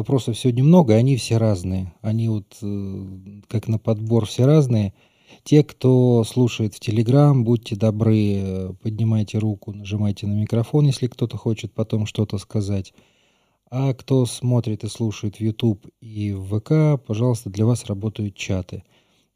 Вопросов 0.00 0.38
сегодня 0.38 0.64
много, 0.64 0.94
и 0.94 0.96
они 0.96 1.16
все 1.16 1.36
разные. 1.36 1.92
Они 2.00 2.30
вот 2.30 2.56
э, 2.62 3.06
как 3.48 3.68
на 3.68 3.78
подбор 3.78 4.24
все 4.24 4.46
разные. 4.46 4.94
Те, 5.44 5.62
кто 5.62 6.24
слушает 6.24 6.74
в 6.74 6.80
Телеграм, 6.80 7.44
будьте 7.44 7.76
добры, 7.76 8.32
э, 8.34 8.72
поднимайте 8.80 9.36
руку, 9.36 9.72
нажимайте 9.72 10.26
на 10.26 10.32
микрофон, 10.32 10.86
если 10.86 11.06
кто-то 11.06 11.36
хочет 11.36 11.74
потом 11.74 12.06
что-то 12.06 12.38
сказать. 12.38 12.94
А 13.70 13.92
кто 13.92 14.24
смотрит 14.24 14.84
и 14.84 14.88
слушает 14.88 15.36
в 15.36 15.40
YouTube 15.40 15.86
и 16.00 16.32
в 16.32 16.58
ВК, 16.58 16.98
пожалуйста, 17.06 17.50
для 17.50 17.66
вас 17.66 17.84
работают 17.84 18.34
чаты. 18.34 18.84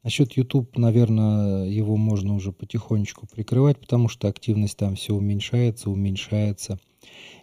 Насчет 0.03 0.33
YouTube, 0.33 0.75
наверное, 0.79 1.65
его 1.65 1.95
можно 1.95 2.33
уже 2.33 2.51
потихонечку 2.51 3.27
прикрывать, 3.27 3.79
потому 3.79 4.07
что 4.07 4.27
активность 4.27 4.77
там 4.77 4.95
все 4.95 5.13
уменьшается, 5.13 5.91
уменьшается 5.91 6.79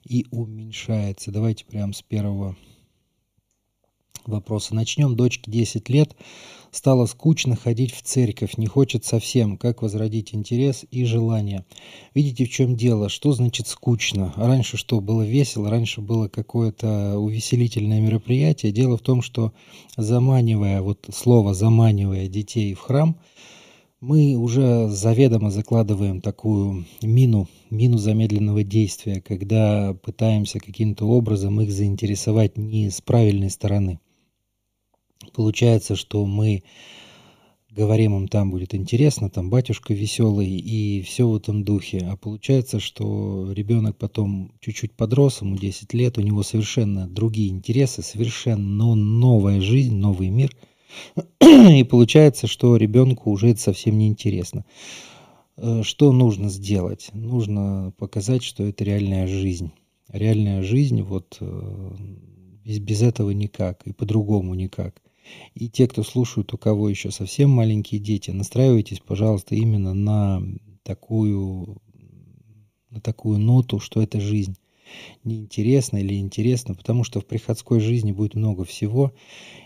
и 0.04 0.26
уменьшается. 0.32 1.30
Давайте 1.30 1.64
прямо 1.64 1.92
с 1.92 2.02
первого 2.02 2.56
вопроса 4.26 4.74
начнем. 4.74 5.16
Дочке 5.16 5.50
10 5.50 5.88
лет. 5.88 6.16
Стало 6.70 7.04
скучно 7.04 7.54
ходить 7.54 7.92
в 7.92 8.00
церковь, 8.02 8.56
не 8.56 8.66
хочет 8.66 9.04
совсем. 9.04 9.58
Как 9.58 9.82
возродить 9.82 10.34
интерес 10.34 10.86
и 10.90 11.04
желание? 11.04 11.66
Видите, 12.14 12.46
в 12.46 12.50
чем 12.50 12.76
дело? 12.76 13.10
Что 13.10 13.32
значит 13.32 13.68
скучно? 13.68 14.32
Раньше 14.36 14.78
что, 14.78 15.00
было 15.00 15.20
весело? 15.20 15.68
Раньше 15.68 16.00
было 16.00 16.28
какое-то 16.28 17.18
увеселительное 17.18 18.00
мероприятие. 18.00 18.72
Дело 18.72 18.96
в 18.96 19.02
том, 19.02 19.20
что 19.20 19.52
заманивая, 19.98 20.80
вот 20.80 21.06
слово 21.12 21.52
заманивая 21.52 22.26
детей 22.28 22.72
в 22.72 22.80
храм, 22.80 23.18
мы 24.02 24.34
уже 24.34 24.88
заведомо 24.88 25.50
закладываем 25.50 26.20
такую 26.20 26.86
мину, 27.02 27.48
мину 27.70 27.98
замедленного 27.98 28.64
действия, 28.64 29.20
когда 29.20 29.94
пытаемся 30.02 30.58
каким-то 30.58 31.06
образом 31.06 31.60
их 31.60 31.70
заинтересовать 31.70 32.56
не 32.56 32.90
с 32.90 33.00
правильной 33.00 33.50
стороны. 33.50 34.00
Получается, 35.32 35.96
что 35.96 36.24
мы 36.26 36.62
говорим 37.74 38.16
им, 38.16 38.28
там 38.28 38.50
будет 38.50 38.74
интересно, 38.74 39.30
там 39.30 39.48
батюшка 39.48 39.94
веселый 39.94 40.48
и 40.48 41.02
все 41.02 41.26
в 41.26 41.36
этом 41.36 41.64
духе. 41.64 42.06
А 42.10 42.16
получается, 42.16 42.80
что 42.80 43.50
ребенок 43.52 43.96
потом 43.96 44.52
чуть-чуть 44.60 44.92
подрос, 44.92 45.42
ему 45.42 45.56
10 45.56 45.94
лет, 45.94 46.18
у 46.18 46.20
него 46.20 46.42
совершенно 46.42 47.08
другие 47.08 47.48
интересы, 47.48 48.02
совершенно 48.02 48.94
новая 48.94 49.60
жизнь, 49.60 49.96
новый 49.96 50.28
мир. 50.28 50.54
И 51.40 51.84
получается, 51.84 52.46
что 52.46 52.76
ребенку 52.76 53.30
уже 53.30 53.48
это 53.48 53.60
совсем 53.60 53.96
не 53.96 54.08
интересно. 54.08 54.64
Э, 55.56 55.82
что 55.82 56.12
нужно 56.12 56.50
сделать? 56.50 57.10
Нужно 57.14 57.94
показать, 57.96 58.42
что 58.42 58.64
это 58.64 58.84
реальная 58.84 59.26
жизнь. 59.26 59.72
Реальная 60.08 60.62
жизнь, 60.62 61.00
вот 61.00 61.38
э, 61.40 61.90
без, 62.64 62.78
без 62.80 63.02
этого 63.02 63.30
никак 63.30 63.86
и 63.86 63.92
по-другому 63.92 64.54
никак. 64.54 65.00
И 65.54 65.68
те, 65.68 65.86
кто 65.86 66.02
слушают, 66.02 66.52
у 66.54 66.58
кого 66.58 66.88
еще 66.88 67.10
совсем 67.10 67.50
маленькие 67.50 68.00
дети, 68.00 68.30
настраивайтесь, 68.30 69.00
пожалуйста, 69.00 69.54
именно 69.54 69.94
на 69.94 70.42
такую, 70.82 71.78
на 72.90 73.00
такую 73.00 73.38
ноту, 73.38 73.78
что 73.78 74.02
это 74.02 74.20
жизнь. 74.20 74.56
Неинтересно 75.24 75.98
или 75.98 76.18
интересно, 76.18 76.74
потому 76.74 77.04
что 77.04 77.20
в 77.20 77.26
приходской 77.26 77.80
жизни 77.80 78.12
будет 78.12 78.34
много 78.34 78.64
всего, 78.64 79.12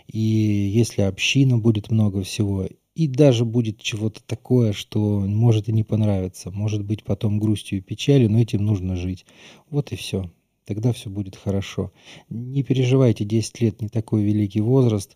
и 0.07 0.19
если 0.19 1.01
община 1.01 1.57
будет 1.57 1.91
много 1.91 2.23
всего, 2.23 2.67
и 2.95 3.07
даже 3.07 3.45
будет 3.45 3.79
чего-то 3.79 4.21
такое, 4.25 4.73
что 4.73 5.19
может 5.19 5.69
и 5.69 5.73
не 5.73 5.83
понравиться, 5.83 6.49
может 6.49 6.83
быть 6.83 7.03
потом 7.03 7.39
грустью 7.39 7.77
и 7.77 7.81
печалью, 7.81 8.31
но 8.31 8.39
этим 8.39 8.65
нужно 8.65 8.95
жить. 8.95 9.25
Вот 9.69 9.91
и 9.91 9.95
все. 9.95 10.31
Тогда 10.65 10.91
все 10.93 11.09
будет 11.09 11.35
хорошо. 11.35 11.93
Не 12.29 12.63
переживайте, 12.63 13.23
10 13.23 13.61
лет 13.61 13.81
не 13.81 13.87
такой 13.87 14.23
великий 14.23 14.61
возраст. 14.61 15.15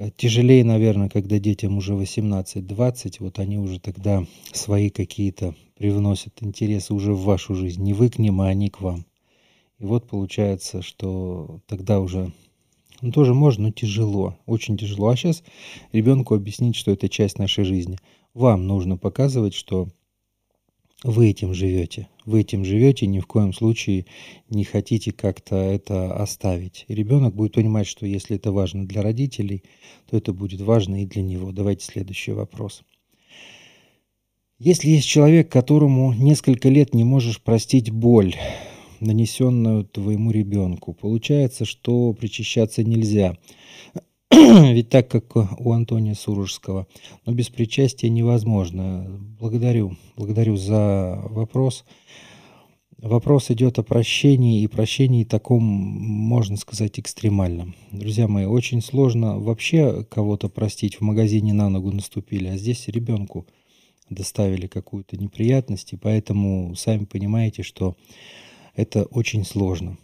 Э, 0.00 0.10
тяжелее, 0.16 0.64
наверное, 0.64 1.10
когда 1.10 1.38
детям 1.38 1.76
уже 1.76 1.92
18-20, 1.92 3.16
вот 3.18 3.38
они 3.38 3.58
уже 3.58 3.78
тогда 3.78 4.24
свои 4.50 4.88
какие-то 4.88 5.54
привносят 5.76 6.32
интересы 6.40 6.94
уже 6.94 7.12
в 7.12 7.24
вашу 7.24 7.54
жизнь. 7.54 7.82
Не 7.82 7.92
вы 7.92 8.08
к 8.08 8.18
ним, 8.18 8.40
а 8.40 8.46
они 8.46 8.70
к 8.70 8.80
вам. 8.80 9.04
И 9.78 9.84
вот 9.84 10.08
получается, 10.08 10.80
что 10.80 11.60
тогда 11.66 12.00
уже 12.00 12.32
ну, 13.02 13.12
тоже 13.12 13.34
можно, 13.34 13.64
но 13.64 13.72
тяжело, 13.72 14.38
очень 14.46 14.78
тяжело. 14.78 15.08
А 15.10 15.16
сейчас 15.16 15.42
ребенку 15.92 16.34
объяснить, 16.34 16.76
что 16.76 16.92
это 16.92 17.10
часть 17.10 17.38
нашей 17.38 17.64
жизни. 17.64 17.98
Вам 18.32 18.66
нужно 18.66 18.96
показывать, 18.96 19.52
что 19.52 19.88
вы 21.02 21.30
этим 21.30 21.54
живете. 21.54 22.08
Вы 22.26 22.40
этим 22.40 22.64
живете, 22.64 23.06
ни 23.06 23.20
в 23.20 23.26
коем 23.26 23.52
случае 23.52 24.06
не 24.48 24.64
хотите 24.64 25.12
как-то 25.12 25.56
это 25.56 26.14
оставить. 26.14 26.84
И 26.88 26.94
ребенок 26.94 27.34
будет 27.34 27.54
понимать, 27.54 27.86
что 27.86 28.06
если 28.06 28.36
это 28.36 28.52
важно 28.52 28.86
для 28.86 29.02
родителей, 29.02 29.62
то 30.10 30.16
это 30.16 30.32
будет 30.32 30.60
важно 30.60 31.02
и 31.02 31.06
для 31.06 31.22
него. 31.22 31.52
Давайте 31.52 31.84
следующий 31.84 32.32
вопрос. 32.32 32.82
Если 34.58 34.90
есть 34.90 35.08
человек, 35.08 35.50
которому 35.50 36.12
несколько 36.12 36.68
лет 36.68 36.94
не 36.94 37.02
можешь 37.02 37.40
простить 37.40 37.90
боль, 37.90 38.34
нанесенную 39.00 39.84
твоему 39.84 40.30
ребенку, 40.30 40.92
получается, 40.92 41.64
что 41.64 42.12
причащаться 42.12 42.84
нельзя. 42.84 43.38
Ведь 44.72 44.88
так, 44.88 45.08
как 45.08 45.34
у 45.36 45.72
Антония 45.72 46.14
Сурожского. 46.14 46.86
Но 47.26 47.32
без 47.32 47.48
причастия 47.48 48.08
невозможно. 48.08 49.06
Благодарю. 49.40 49.96
Благодарю 50.16 50.56
за 50.56 51.20
вопрос. 51.24 51.84
Вопрос 52.98 53.50
идет 53.50 53.78
о 53.78 53.82
прощении, 53.82 54.62
и 54.62 54.66
прощении 54.66 55.24
таком, 55.24 55.62
можно 55.64 56.56
сказать, 56.58 57.00
экстремальном. 57.00 57.74
Друзья 57.92 58.28
мои, 58.28 58.44
очень 58.44 58.82
сложно 58.82 59.38
вообще 59.38 60.04
кого-то 60.04 60.50
простить. 60.50 60.96
В 60.96 61.00
магазине 61.00 61.54
на 61.54 61.70
ногу 61.70 61.90
наступили, 61.92 62.48
а 62.48 62.58
здесь 62.58 62.88
ребенку 62.88 63.46
доставили 64.10 64.66
какую-то 64.66 65.16
неприятность, 65.16 65.94
и 65.94 65.96
поэтому 65.96 66.74
сами 66.76 67.06
понимаете, 67.06 67.62
что 67.62 67.96
это 68.76 69.04
очень 69.04 69.44
сложно. 69.44 69.96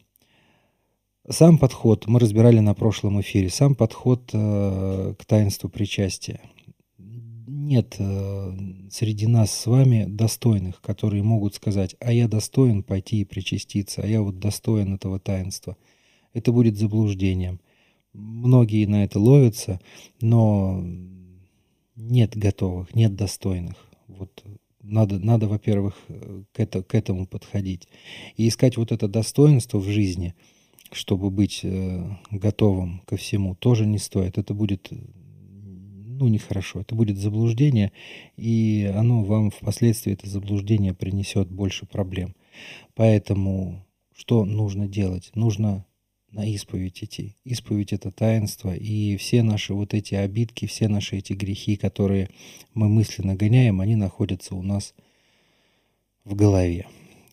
Сам 1.28 1.58
подход 1.58 2.06
мы 2.06 2.20
разбирали 2.20 2.60
на 2.60 2.72
прошлом 2.74 3.20
эфире. 3.20 3.50
Сам 3.50 3.74
подход 3.74 4.30
э, 4.32 5.14
к 5.18 5.24
таинству 5.24 5.68
причастия. 5.68 6.40
Нет 6.98 7.96
э, 7.98 8.56
среди 8.92 9.26
нас 9.26 9.50
с 9.50 9.66
вами 9.66 10.04
достойных, 10.06 10.80
которые 10.80 11.24
могут 11.24 11.56
сказать, 11.56 11.96
а 11.98 12.12
я 12.12 12.28
достоин 12.28 12.84
пойти 12.84 13.22
и 13.22 13.24
причаститься, 13.24 14.02
а 14.02 14.06
я 14.06 14.22
вот 14.22 14.38
достоин 14.38 14.94
этого 14.94 15.18
таинства. 15.18 15.76
Это 16.32 16.52
будет 16.52 16.78
заблуждением. 16.78 17.60
Многие 18.12 18.86
на 18.86 19.02
это 19.02 19.18
ловятся, 19.18 19.80
но 20.20 20.84
нет 21.96 22.36
готовых, 22.36 22.94
нет 22.94 23.16
достойных. 23.16 23.74
Вот 24.06 24.44
надо, 24.80 25.18
надо 25.18 25.48
во-первых, 25.48 25.96
к, 26.52 26.60
это, 26.60 26.84
к 26.84 26.94
этому 26.94 27.26
подходить. 27.26 27.88
И 28.36 28.46
искать 28.46 28.76
вот 28.76 28.92
это 28.92 29.08
достоинство 29.08 29.78
в 29.78 29.88
жизни– 29.88 30.36
чтобы 30.92 31.30
быть 31.30 31.60
э, 31.62 32.04
готовым 32.30 33.02
ко 33.06 33.16
всему, 33.16 33.54
тоже 33.54 33.86
не 33.86 33.98
стоит. 33.98 34.38
Это 34.38 34.54
будет, 34.54 34.88
ну, 34.90 36.28
нехорошо. 36.28 36.80
Это 36.80 36.94
будет 36.94 37.18
заблуждение, 37.18 37.92
и 38.36 38.90
оно 38.94 39.24
вам 39.24 39.50
впоследствии, 39.50 40.12
это 40.12 40.28
заблуждение, 40.28 40.94
принесет 40.94 41.48
больше 41.48 41.86
проблем. 41.86 42.34
Поэтому 42.94 43.86
что 44.14 44.44
нужно 44.44 44.88
делать? 44.88 45.30
Нужно 45.34 45.84
на 46.30 46.46
исповедь 46.46 47.02
идти. 47.02 47.36
Исповедь— 47.44 47.92
это 47.94 48.10
таинство, 48.10 48.74
и 48.74 49.16
все 49.16 49.42
наши 49.42 49.74
вот 49.74 49.94
эти 49.94 50.14
обидки, 50.14 50.66
все 50.66 50.88
наши 50.88 51.16
эти 51.16 51.32
грехи, 51.32 51.76
которые 51.76 52.28
мы 52.74 52.88
мысленно 52.88 53.34
гоняем, 53.34 53.80
они 53.80 53.96
находятся 53.96 54.54
у 54.54 54.62
нас 54.62 54.94
в 56.24 56.34
голове. 56.34 56.86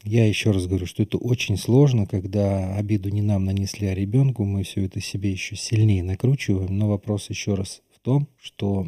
Я 0.04 0.28
еще 0.28 0.52
раз 0.52 0.68
говорю, 0.68 0.86
что 0.86 1.02
это 1.02 1.18
очень 1.18 1.56
сложно, 1.56 2.06
когда 2.06 2.76
обиду 2.76 3.08
не 3.08 3.22
нам 3.22 3.46
нанесли, 3.46 3.88
а 3.88 3.94
ребенку, 3.94 4.44
мы 4.44 4.64
все 4.64 4.84
это 4.84 5.00
себе 5.00 5.32
еще 5.32 5.56
сильнее 5.56 6.04
накручиваем. 6.04 6.78
Но 6.78 6.90
вопрос 6.90 7.30
еще 7.30 7.54
раз 7.54 7.82
в 7.96 8.00
том, 8.00 8.28
что, 8.42 8.86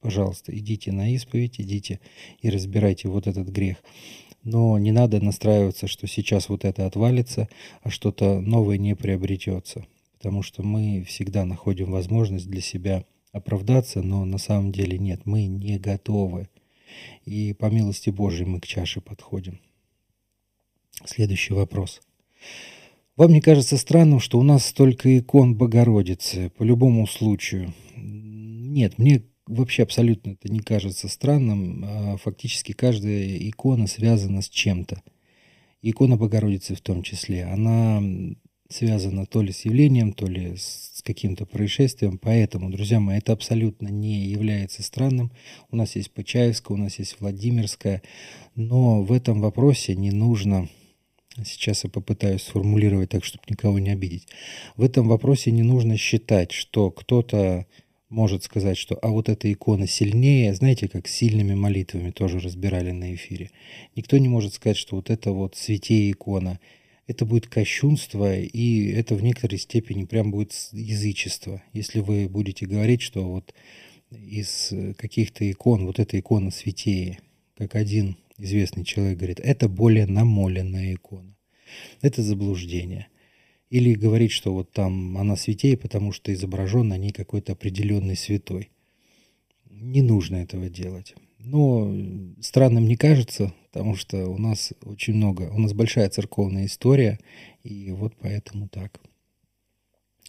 пожалуйста, 0.00 0.56
идите 0.56 0.92
на 0.92 1.14
исповедь, 1.14 1.60
идите 1.60 2.00
и 2.40 2.48
разбирайте 2.48 3.08
вот 3.08 3.26
этот 3.26 3.48
грех. 3.48 3.76
Но 4.44 4.78
не 4.78 4.92
надо 4.92 5.22
настраиваться, 5.22 5.88
что 5.88 6.06
сейчас 6.06 6.48
вот 6.48 6.64
это 6.64 6.86
отвалится, 6.86 7.50
а 7.82 7.90
что-то 7.90 8.40
новое 8.40 8.78
не 8.78 8.96
приобретется. 8.96 9.86
Потому 10.16 10.40
что 10.40 10.62
мы 10.62 11.04
всегда 11.06 11.44
находим 11.44 11.90
возможность 11.90 12.48
для 12.48 12.62
себя 12.62 13.04
оправдаться, 13.30 14.00
но 14.00 14.24
на 14.24 14.38
самом 14.38 14.72
деле 14.72 14.98
нет, 14.98 15.26
мы 15.26 15.44
не 15.44 15.78
готовы. 15.78 16.48
И 17.26 17.52
по 17.52 17.66
милости 17.66 18.08
Божьей 18.08 18.46
мы 18.46 18.60
к 18.60 18.66
чаше 18.66 19.02
подходим. 19.02 19.60
Следующий 21.06 21.52
вопрос. 21.52 22.00
Вам 23.16 23.30
не 23.32 23.42
кажется 23.42 23.76
странным, 23.76 24.20
что 24.20 24.38
у 24.38 24.42
нас 24.42 24.64
столько 24.64 25.18
икон 25.18 25.54
Богородицы 25.54 26.50
по 26.56 26.62
любому 26.62 27.06
случаю? 27.06 27.74
Нет, 27.94 28.98
мне 28.98 29.22
вообще 29.46 29.82
абсолютно 29.82 30.30
это 30.30 30.50
не 30.50 30.60
кажется 30.60 31.08
странным. 31.08 31.84
А 31.86 32.16
фактически 32.16 32.72
каждая 32.72 33.36
икона 33.36 33.86
связана 33.86 34.40
с 34.40 34.48
чем-то. 34.48 35.02
Икона 35.82 36.16
Богородицы 36.16 36.74
в 36.74 36.80
том 36.80 37.02
числе. 37.02 37.44
Она 37.44 38.02
связано 38.70 39.26
то 39.26 39.42
ли 39.42 39.52
с 39.52 39.66
явлением, 39.66 40.14
то 40.14 40.26
ли 40.26 40.56
с 40.56 41.02
каким-то 41.04 41.44
происшествием. 41.44 42.16
Поэтому, 42.16 42.70
друзья 42.70 42.98
мои, 42.98 43.18
это 43.18 43.34
абсолютно 43.34 43.88
не 43.88 44.24
является 44.24 44.82
странным. 44.82 45.32
У 45.70 45.76
нас 45.76 45.96
есть 45.96 46.12
Почаевская, 46.12 46.74
у 46.74 46.80
нас 46.80 46.98
есть 46.98 47.20
Владимирская, 47.20 48.02
но 48.54 49.02
в 49.02 49.12
этом 49.12 49.42
вопросе 49.42 49.94
не 49.94 50.10
нужно 50.10 50.70
Сейчас 51.42 51.84
я 51.84 51.90
попытаюсь 51.90 52.42
сформулировать 52.42 53.10
так, 53.10 53.24
чтобы 53.24 53.44
никого 53.48 53.78
не 53.78 53.90
обидеть. 53.90 54.28
В 54.76 54.82
этом 54.82 55.08
вопросе 55.08 55.50
не 55.50 55.62
нужно 55.62 55.96
считать, 55.96 56.52
что 56.52 56.90
кто-то 56.90 57.66
может 58.08 58.44
сказать, 58.44 58.76
что 58.76 58.94
а 58.96 59.08
вот 59.08 59.28
эта 59.28 59.52
икона 59.52 59.88
сильнее, 59.88 60.54
знаете, 60.54 60.88
как 60.88 61.08
сильными 61.08 61.54
молитвами 61.54 62.10
тоже 62.10 62.38
разбирали 62.38 62.92
на 62.92 63.14
эфире. 63.14 63.50
Никто 63.96 64.18
не 64.18 64.28
может 64.28 64.54
сказать, 64.54 64.76
что 64.76 64.96
вот 64.96 65.10
это 65.10 65.32
вот 65.32 65.56
святее 65.56 66.12
икона– 66.12 66.60
это 67.06 67.26
будет 67.26 67.48
кощунство, 67.48 68.34
и 68.34 68.90
это 68.92 69.14
в 69.14 69.22
некоторой 69.22 69.58
степени 69.58 70.04
прям 70.04 70.30
будет 70.30 70.52
язычество. 70.72 71.62
Если 71.72 72.00
вы 72.00 72.28
будете 72.28 72.66
говорить, 72.66 73.02
что 73.02 73.24
вот 73.24 73.52
из 74.10 74.72
каких-то 74.96 75.50
икон, 75.50 75.84
вот 75.84 75.98
эта 75.98 76.18
икона 76.18 76.50
святее, 76.50 77.18
как 77.58 77.74
один 77.74 78.16
известный 78.38 78.84
человек 78.84 79.18
говорит, 79.18 79.40
это 79.40 79.68
более 79.68 80.06
намоленная 80.06 80.94
икона. 80.94 81.36
Это 82.02 82.22
заблуждение. 82.22 83.08
Или 83.70 83.94
говорить, 83.94 84.32
что 84.32 84.52
вот 84.52 84.70
там 84.72 85.16
она 85.18 85.36
святее, 85.36 85.76
потому 85.76 86.12
что 86.12 86.32
изображен 86.32 86.88
на 86.88 86.96
ней 86.96 87.12
какой-то 87.12 87.52
определенный 87.52 88.16
святой. 88.16 88.70
Не 89.70 90.02
нужно 90.02 90.36
этого 90.36 90.68
делать. 90.68 91.14
Но 91.38 91.94
странным 92.40 92.86
не 92.86 92.96
кажется, 92.96 93.52
потому 93.70 93.96
что 93.96 94.28
у 94.28 94.38
нас 94.38 94.72
очень 94.82 95.14
много, 95.14 95.50
у 95.52 95.58
нас 95.58 95.72
большая 95.72 96.08
церковная 96.08 96.66
история, 96.66 97.18
и 97.62 97.90
вот 97.90 98.14
поэтому 98.18 98.68
так. 98.68 99.00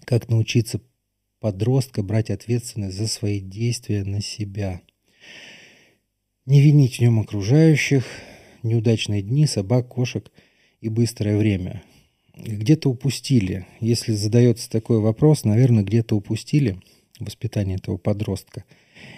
Как 0.03 0.27
научиться 0.27 0.81
подростка 1.39 2.03
брать 2.03 2.31
ответственность 2.31 2.97
за 2.97 3.07
свои 3.07 3.39
действия 3.39 4.03
на 4.03 4.21
себя. 4.21 4.81
Не 6.45 6.61
винить 6.61 6.97
в 6.97 7.01
нем 7.01 7.19
окружающих, 7.19 8.05
неудачные 8.63 9.21
дни, 9.21 9.47
собак, 9.47 9.87
кошек 9.87 10.31
и 10.81 10.89
быстрое 10.89 11.37
время. 11.37 11.83
Где-то 12.35 12.89
упустили, 12.89 13.65
если 13.79 14.13
задается 14.13 14.69
такой 14.69 14.99
вопрос, 14.99 15.43
наверное, 15.43 15.83
где-то 15.83 16.15
упустили 16.15 16.79
воспитание 17.19 17.77
этого 17.77 17.97
подростка– 17.97 18.63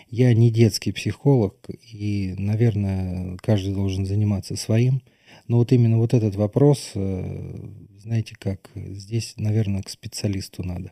я 0.10 0.34
не 0.34 0.52
детский 0.52 0.92
психолог, 0.92 1.70
и, 1.92 2.34
наверное, 2.38 3.38
каждый 3.38 3.74
должен 3.74 4.06
заниматься 4.06 4.56
своим. 4.56 5.02
Но 5.48 5.58
вот 5.58 5.72
именно 5.72 5.98
вот 5.98 6.14
этот 6.14 6.36
вопрос, 6.36 6.92
э, 6.96 7.70
знаете, 8.00 8.36
как 8.38 8.70
здесь, 8.76 9.34
наверное, 9.38 9.84
к 9.84 9.90
специалисту 9.90 10.64
надо. 10.64 10.92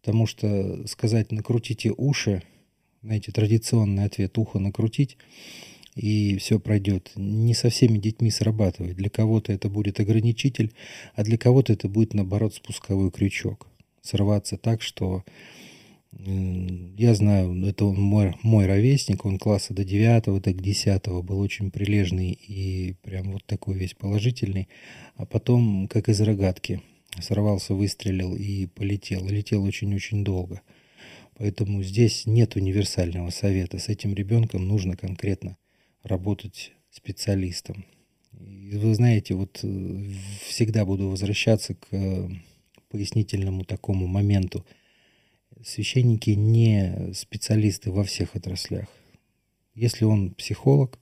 Потому 0.00 0.26
что 0.26 0.86
сказать 0.86 1.32
«накрутите 1.32 1.92
уши», 1.96 2.42
знаете, 3.02 3.32
традиционный 3.32 4.04
ответ 4.04 4.36
«ухо 4.38 4.58
накрутить», 4.58 5.16
и 5.94 6.38
все 6.38 6.58
пройдет. 6.58 7.12
Не 7.16 7.54
со 7.54 7.68
всеми 7.68 7.98
детьми 7.98 8.30
срабатывает. 8.30 8.96
Для 8.96 9.10
кого-то 9.10 9.52
это 9.52 9.68
будет 9.68 10.00
ограничитель, 10.00 10.72
а 11.14 11.22
для 11.22 11.36
кого-то 11.36 11.72
это 11.72 11.88
будет, 11.88 12.14
наоборот, 12.14 12.54
спусковой 12.54 13.10
крючок. 13.10 13.68
Сорваться 14.00 14.56
так, 14.56 14.82
что 14.82 15.24
я 16.14 17.14
знаю, 17.14 17.64
это 17.64 17.86
мой, 17.86 18.34
мой 18.42 18.66
ровесник, 18.66 19.24
он 19.24 19.38
класса 19.38 19.72
до 19.72 19.82
9, 19.82 20.42
до 20.42 20.52
10 20.52 21.08
был 21.24 21.40
очень 21.40 21.70
прилежный 21.70 22.32
и 22.32 22.94
прям 23.02 23.32
вот 23.32 23.44
такой 23.46 23.76
весь 23.76 23.94
положительный. 23.94 24.68
А 25.16 25.24
потом, 25.24 25.88
как 25.88 26.08
из 26.08 26.20
рогатки, 26.20 26.82
сорвался, 27.18 27.74
выстрелил 27.74 28.36
и 28.36 28.66
полетел. 28.66 29.26
летел 29.26 29.64
очень-очень 29.64 30.22
долго. 30.22 30.60
Поэтому 31.38 31.82
здесь 31.82 32.26
нет 32.26 32.56
универсального 32.56 33.30
совета. 33.30 33.78
С 33.78 33.88
этим 33.88 34.12
ребенком 34.14 34.68
нужно 34.68 34.96
конкретно 34.96 35.56
работать 36.02 36.72
специалистом. 36.90 37.84
И 38.32 38.76
вы 38.76 38.94
знаете, 38.94 39.34
вот 39.34 39.60
э, 39.62 40.12
всегда 40.46 40.84
буду 40.84 41.08
возвращаться 41.08 41.74
к 41.74 41.86
э, 41.90 42.28
пояснительному 42.90 43.64
такому 43.64 44.06
моменту– 44.06 44.66
священники 45.64 46.30
не 46.30 47.12
специалисты 47.14 47.90
во 47.90 48.04
всех 48.04 48.34
отраслях. 48.36 48.88
Если 49.74 50.04
он 50.04 50.34
психолог, 50.34 50.98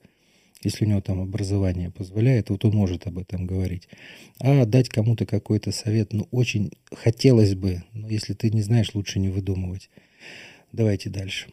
если 0.63 0.85
у 0.85 0.87
него 0.87 1.01
там 1.01 1.19
образование 1.19 1.91
позволяет, 1.91 2.49
вот 2.49 2.63
он 2.65 2.75
может 2.75 3.07
об 3.07 3.17
этом 3.17 3.47
говорить. 3.47 3.87
А 4.39 4.65
дать 4.65 4.89
кому-то 4.89 5.25
какой-то 5.25 5.71
совет, 5.71 6.13
ну, 6.13 6.27
очень 6.31 6.71
хотелось 6.93 7.55
бы, 7.55 7.83
но 7.93 8.07
если 8.07 8.33
ты 8.33 8.51
не 8.51 8.61
знаешь, 8.61 8.93
лучше 8.93 9.19
не 9.19 9.29
выдумывать. 9.29 9.89
Давайте 10.71 11.09
дальше. 11.09 11.49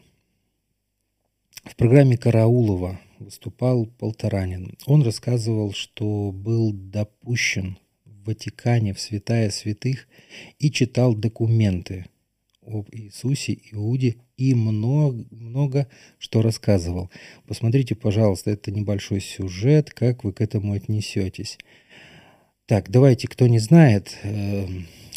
В 1.63 1.75
программе 1.75 2.17
Караулова 2.17 2.99
выступал 3.19 3.85
Полторанин. 3.85 4.77
Он 4.85 5.03
рассказывал, 5.03 5.73
что 5.73 6.31
был 6.31 6.71
допущен 6.73 7.77
в 8.05 8.25
Ватикане 8.25 8.93
в 8.93 8.99
святая 8.99 9.49
святых 9.49 10.07
и 10.57 10.71
читал 10.71 11.13
документы– 11.13 12.05
об 12.69 12.87
Иисусе, 12.91 13.57
Иуде 13.71 14.17
и 14.37 14.53
много, 14.53 15.25
много 15.31 15.87
что 16.17 16.41
рассказывал. 16.41 17.09
Посмотрите, 17.47 17.95
пожалуйста, 17.95 18.51
это 18.51 18.71
небольшой 18.71 19.21
сюжет, 19.21 19.91
как 19.91 20.23
вы 20.23 20.33
к 20.33 20.41
этому 20.41 20.73
отнесетесь. 20.73 21.57
Так, 22.65 22.89
давайте, 22.91 23.27
кто 23.27 23.47
не 23.47 23.59
знает, 23.59 24.15
э, 24.23 24.67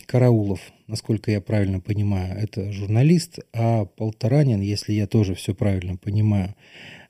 Караулов, 0.07 0.61
насколько 0.87 1.31
я 1.31 1.41
правильно 1.41 1.81
понимаю, 1.81 2.37
это 2.39 2.73
журналист, 2.73 3.41
а 3.53 3.85
Полторанин, 3.85 4.61
если 4.61 4.93
я 4.93 5.07
тоже 5.07 5.35
все 5.35 5.55
правильно 5.55 5.97
понимаю, 5.97 6.55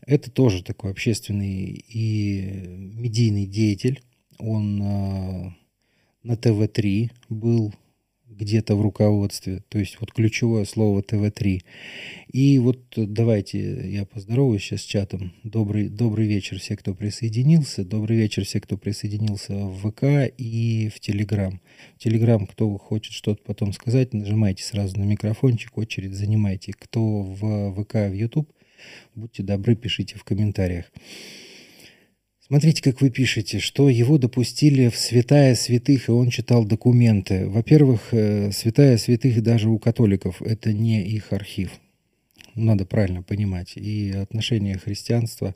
это 0.07 0.31
тоже 0.31 0.63
такой 0.63 0.91
общественный 0.91 1.85
и 1.89 2.67
медийный 2.95 3.47
деятель. 3.47 4.03
Он 4.39 4.83
э, 4.83 5.51
на 6.23 6.37
ТВ-3 6.37 7.11
был 7.29 7.73
где-то 8.37 8.77
в 8.77 8.83
руководстве. 8.83 9.63
То 9.69 9.79
есть 9.79 9.99
вот 10.01 10.13
ключевое 10.13 10.65
слово 10.65 11.03
ТВ-3. 11.03 11.61
И 12.33 12.59
вот 12.59 12.81
давайте 12.97 13.91
я 13.91 14.05
поздороваюсь 14.05 14.63
сейчас 14.63 14.83
с 14.83 14.85
чатом. 14.85 15.33
Добрый, 15.45 15.89
добрый 15.89 16.27
вечер 16.27 16.59
все, 16.59 16.77
кто 16.77 16.95
присоединился. 16.95 17.85
Добрый 17.85 18.17
вечер 18.17 18.45
все, 18.45 18.61
кто 18.61 18.77
присоединился 18.77 19.55
в 19.55 19.91
ВК 19.91 20.33
и 20.37 20.91
в 20.95 21.01
Телеграм. 21.01 21.61
В 21.97 21.99
Телеграм, 21.99 22.47
кто 22.47 22.77
хочет 22.79 23.13
что-то 23.13 23.43
потом 23.45 23.73
сказать, 23.73 24.13
нажимайте 24.13 24.65
сразу 24.65 24.99
на 24.99 25.05
микрофончик, 25.05 25.77
очередь 25.79 26.15
занимайте. 26.15 26.73
Кто 26.73 27.23
в 27.23 27.75
ВК, 27.83 27.95
в 27.95 28.13
YouTube, 28.13 28.51
будьте 29.15 29.43
добры, 29.43 29.77
пишите 29.77 30.17
в 30.17 30.25
комментариях. 30.25 30.87
Смотрите, 32.53 32.83
как 32.83 33.01
вы 33.01 33.09
пишете, 33.09 33.61
что 33.61 33.89
его 33.89 34.19
допустили 34.19 34.91
в 34.91 34.99
святая 34.99 35.55
святых, 35.55 36.09
и 36.11 36.13
он 36.13 36.29
читал 36.29 36.67
документы. 36.67 37.49
Во-первых, 37.49 38.09
э, 38.13 38.53
святая 38.53 38.99
святых 38.99 39.43
даже 39.43 39.71
у 39.71 39.79
католиков– 39.79 40.43
это 40.45 40.71
не 40.71 41.03
их 41.03 41.33
архив. 41.33 41.71
Надо 42.55 42.85
правильно 42.85 43.23
понимать. 43.23 43.73
И 43.77 44.11
отношение 44.11 44.77
христианства 44.77 45.55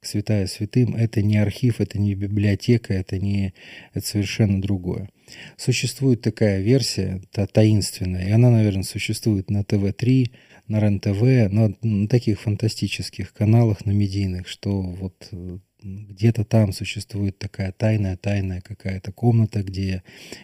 к 0.00 0.06
святая 0.06 0.48
святым– 0.48 0.96
это 0.96 1.22
не 1.22 1.36
архив, 1.36 1.80
это 1.80 2.00
не 2.00 2.16
библиотека, 2.16 2.92
это, 2.92 3.20
не, 3.20 3.54
это 3.94 4.04
совершенно 4.04 4.60
другое. 4.60 5.10
Существует 5.56 6.22
такая 6.22 6.60
версия, 6.60 7.22
та, 7.30 7.46
таинственная, 7.46 8.26
и 8.26 8.32
она, 8.32 8.50
наверное, 8.50 8.82
существует 8.82 9.48
на 9.48 9.62
ТВ-3, 9.62 10.32
на 10.66 10.80
РЕН-ТВ, 10.80 11.52
на, 11.52 11.72
на 11.82 12.08
таких 12.08 12.40
фантастических 12.40 13.32
каналах, 13.32 13.86
на 13.86 13.92
медийных, 13.92 14.48
что 14.48 14.82
вот 14.82 15.28
э, 15.30 15.58
где-то 15.82 16.44
там 16.44 16.72
существует 16.72 17.38
такая 17.38 17.72
тайная, 17.72 18.16
тайная 18.16 18.60
какая-то 18.60 19.12
комната, 19.12 19.62
где 19.62 20.02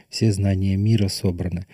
все 0.08 0.32
знания 0.32 0.76
мира 0.76 1.08
собраны. 1.08 1.66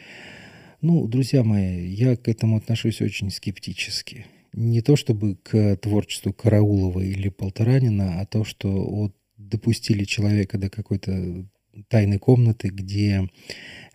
Ну, 0.81 1.07
друзья 1.09 1.43
мои, 1.43 1.87
я 1.87 2.17
к 2.17 2.29
этому 2.29 2.59
отношусь 2.59 3.01
очень 3.01 3.31
скептически. 3.31 4.27
Не 4.53 4.83
то 4.83 4.97
чтобы 4.97 5.37
к 5.37 5.77
творчеству 5.77 6.33
Караулова 6.33 7.01
или 7.01 7.29
Полторанина, 7.29 8.21
а 8.21 8.27
то, 8.27 8.45
что 8.45 8.71
вот 8.71 9.17
допустили 9.37 10.05
человека 10.05 10.59
до 10.59 10.71
какой-то 10.71 11.47
тайной 11.89 12.19
комнаты, 12.19 12.69
где 12.69 13.29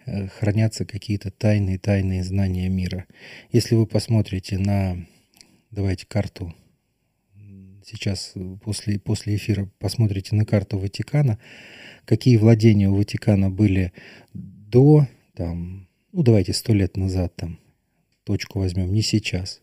э, 0.05 0.27
хранятся 0.27 0.85
какие-то 0.85 1.31
тайные, 1.31 1.77
тайные 1.77 2.23
знания 2.23 2.67
мира. 2.69 3.05
Если 3.51 3.75
вы 3.75 3.85
посмотрите 3.85 4.57
на, 4.57 4.97
давайте, 5.71 6.05
карту 6.07 6.53
сейчас 7.89 8.33
э, 8.35 8.57
после, 8.63 8.99
после 8.99 9.35
эфира 9.35 9.69
посмотрите 9.79 10.35
на 10.35 10.45
карту 10.45 10.77
Ватикана, 10.77 11.39
какие 12.05 12.37
владения 12.37 12.89
у 12.89 12.95
Ватикана 12.95 13.49
были 13.49 13.93
до, 14.33 15.07
там, 15.35 15.87
ну 16.11 16.23
давайте 16.23 16.53
сто 16.53 16.73
лет 16.73 16.97
назад, 16.97 17.35
там, 17.35 17.59
точку 18.23 18.59
возьмем, 18.59 18.93
не 18.93 19.01
сейчас. 19.01 19.59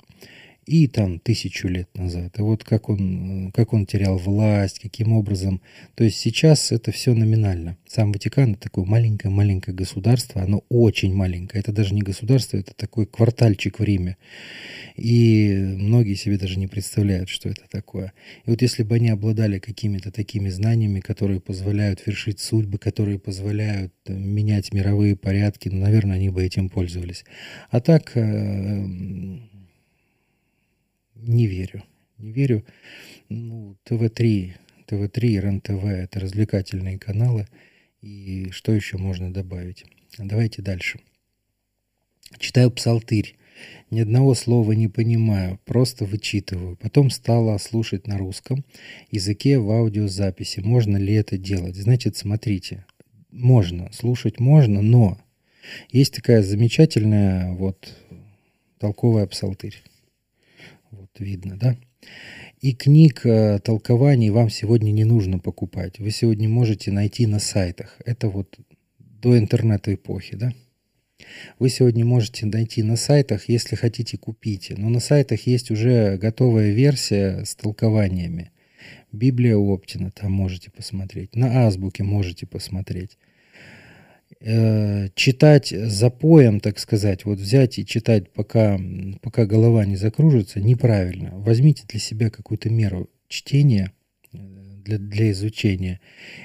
И 0.66 0.88
там 0.88 1.20
тысячу 1.20 1.68
лет 1.68 1.88
назад. 1.96 2.38
И 2.38 2.42
вот 2.42 2.64
как 2.64 2.88
он, 2.88 3.52
как 3.54 3.72
он 3.72 3.86
терял 3.86 4.18
власть, 4.18 4.80
каким 4.80 5.12
образом. 5.12 5.62
То 5.94 6.02
есть 6.02 6.18
сейчас 6.18 6.72
это 6.72 6.90
все 6.90 7.14
номинально. 7.14 7.78
Сам 7.86 8.12
Ватикан 8.12 8.52
это 8.52 8.62
такое 8.62 8.84
маленькое-маленькое 8.84 9.76
государство, 9.76 10.42
оно 10.42 10.64
очень 10.68 11.14
маленькое. 11.14 11.60
Это 11.60 11.72
даже 11.72 11.94
не 11.94 12.02
государство, 12.02 12.56
это 12.56 12.74
такой 12.74 13.06
квартальчик 13.06 13.78
в 13.78 13.84
Риме. 13.84 14.16
И 14.96 15.52
многие 15.54 16.14
себе 16.14 16.36
даже 16.36 16.58
не 16.58 16.66
представляют, 16.66 17.28
что 17.28 17.48
это 17.48 17.62
такое. 17.70 18.12
И 18.44 18.50
вот 18.50 18.60
если 18.60 18.82
бы 18.82 18.96
они 18.96 19.10
обладали 19.10 19.60
какими-то 19.60 20.10
такими 20.10 20.48
знаниями, 20.48 20.98
которые 20.98 21.40
позволяют 21.40 22.04
вершить 22.04 22.40
судьбы, 22.40 22.78
которые 22.78 23.20
позволяют 23.20 23.92
э, 24.06 24.12
менять 24.12 24.72
мировые 24.72 25.14
порядки, 25.14 25.68
ну, 25.68 25.80
наверное, 25.80 26.16
они 26.16 26.30
бы 26.30 26.42
этим 26.42 26.68
пользовались. 26.68 27.24
А 27.70 27.80
так 27.80 28.12
э, 28.16 28.86
не 31.16 31.46
верю. 31.46 31.84
Не 32.18 32.32
верю. 32.32 32.64
Ну, 33.28 33.76
ТВ-3, 33.84 34.52
ТВ-3 34.86 35.26
и 35.26 35.40
РЕН-ТВ– 35.40 35.84
это 35.84 36.20
развлекательные 36.20 36.98
каналы. 36.98 37.46
И 38.00 38.50
что 38.50 38.72
еще 38.72 38.98
можно 38.98 39.32
добавить? 39.32 39.84
Давайте 40.18 40.62
дальше. 40.62 41.00
Читаю 42.38 42.70
псалтырь. 42.70 43.36
Ни 43.90 44.00
одного 44.00 44.34
слова 44.34 44.72
не 44.72 44.88
понимаю, 44.88 45.58
просто 45.64 46.04
вычитываю. 46.04 46.76
Потом 46.76 47.10
стала 47.10 47.56
слушать 47.58 48.06
на 48.06 48.18
русском 48.18 48.64
языке 49.10 49.58
в 49.58 49.70
аудиозаписи. 49.70 50.60
Можно 50.60 50.98
ли 50.98 51.14
это 51.14 51.38
делать? 51.38 51.76
Значит, 51.76 52.16
смотрите, 52.16 52.84
можно, 53.30 53.90
слушать 53.92 54.40
можно, 54.40 54.82
но 54.82 55.18
есть 55.90 56.14
такая 56.14 56.42
замечательная 56.42 57.52
вот 57.52 57.94
толковая 58.78 59.26
псалтырь. 59.26 59.82
Видно, 61.20 61.56
да? 61.56 61.76
И 62.60 62.72
книг 62.72 63.26
э, 63.26 63.58
толкований 63.58 64.30
вам 64.30 64.50
сегодня 64.50 64.90
не 64.90 65.04
нужно 65.04 65.38
покупать. 65.38 65.98
Вы 65.98 66.10
сегодня 66.10 66.48
можете 66.48 66.90
найти 66.90 67.26
на 67.26 67.38
сайтах. 67.38 68.00
Это 68.04 68.28
вот 68.28 68.58
до 68.98 69.38
интернет-эпохи, 69.38 70.36
да? 70.36 70.52
Вы 71.58 71.68
сегодня 71.68 72.04
можете 72.04 72.46
найти 72.46 72.82
на 72.82 72.96
сайтах, 72.96 73.48
если 73.48 73.76
хотите, 73.76 74.16
купите. 74.16 74.74
Но 74.76 74.88
на 74.88 75.00
сайтах 75.00 75.46
есть 75.46 75.70
уже 75.70 76.16
готовая 76.16 76.72
версия 76.72 77.44
с 77.44 77.54
толкованиями. 77.54 78.52
Библия 79.12 79.56
Оптина 79.56 80.10
там 80.10 80.32
можете 80.32 80.70
посмотреть. 80.70 81.34
На 81.34 81.66
Азбуке 81.66 82.04
можете 82.04 82.46
посмотреть. 82.46 83.18
Э, 84.40 85.08
читать 85.14 85.68
запоем, 85.68 86.60
так 86.60 86.78
сказать, 86.78 87.24
вот 87.24 87.38
взять 87.38 87.78
и 87.78 87.86
читать, 87.86 88.30
пока, 88.32 88.78
пока 89.22 89.46
голова 89.46 89.86
не 89.86 89.96
закружится, 89.96 90.60
неправильно. 90.60 91.30
Возьмите 91.32 91.84
для 91.88 92.00
себя 92.00 92.28
какую-то 92.28 92.68
меру 92.68 93.08
чтения 93.28 93.92
э, 94.32 94.38
для, 94.84 94.98
для 94.98 95.30
изучения 95.30 96.00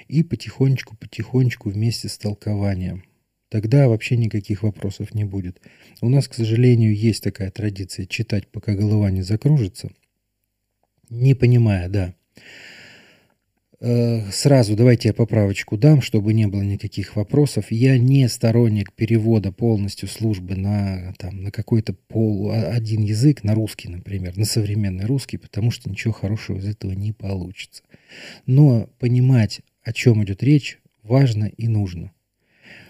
и 0.07 0.23
потихонечку-потихонечку 0.23 1.69
вместе 1.69 2.07
с 2.07 2.17
толкованием. 2.17 3.03
Тогда 3.49 3.89
вообще 3.89 4.15
никаких 4.15 4.63
вопросов 4.63 5.13
не 5.13 5.25
будет. 5.25 5.59
У 6.01 6.07
нас, 6.07 6.27
к 6.27 6.35
сожалению, 6.35 6.95
есть 6.95 7.23
такая 7.23 7.51
традиция 7.51 8.05
читать, 8.05 8.47
пока 8.47 8.73
голова 8.73 9.11
не 9.11 9.23
закружится, 9.23 9.89
не 11.09 11.33
понимая, 11.33 11.89
да. 11.89 12.15
Э, 13.83 14.29
сразу 14.31 14.75
давайте 14.75 15.07
я 15.07 15.13
поправочку 15.15 15.75
дам, 15.75 16.01
чтобы 16.01 16.33
не 16.33 16.45
было 16.45 16.61
никаких 16.61 17.15
вопросов. 17.15 17.71
Я 17.71 17.97
не 17.97 18.29
сторонник 18.29 18.93
перевода 18.93 19.51
полностью 19.51 20.07
службы 20.07 20.55
на, 20.55 21.15
там, 21.17 21.41
на 21.41 21.51
какой-то 21.51 21.93
пол, 21.93 22.51
а, 22.51 22.73
один 22.73 23.01
язык, 23.01 23.43
на 23.43 23.55
русский, 23.55 23.89
например, 23.89 24.37
на 24.37 24.45
современный 24.45 25.05
русский, 25.05 25.37
потому 25.37 25.71
что 25.71 25.89
ничего 25.89 26.13
хорошего 26.13 26.59
из 26.59 26.65
этого 26.67 26.91
не 26.91 27.11
получится. 27.11 27.81
Но 28.45 28.87
понимать, 28.99 29.61
о 29.81 29.93
чем 29.93 30.23
идет 30.23 30.43
речь, 30.43 30.79
важно 31.01 31.45
и 31.45 31.67
нужно. 31.67 32.11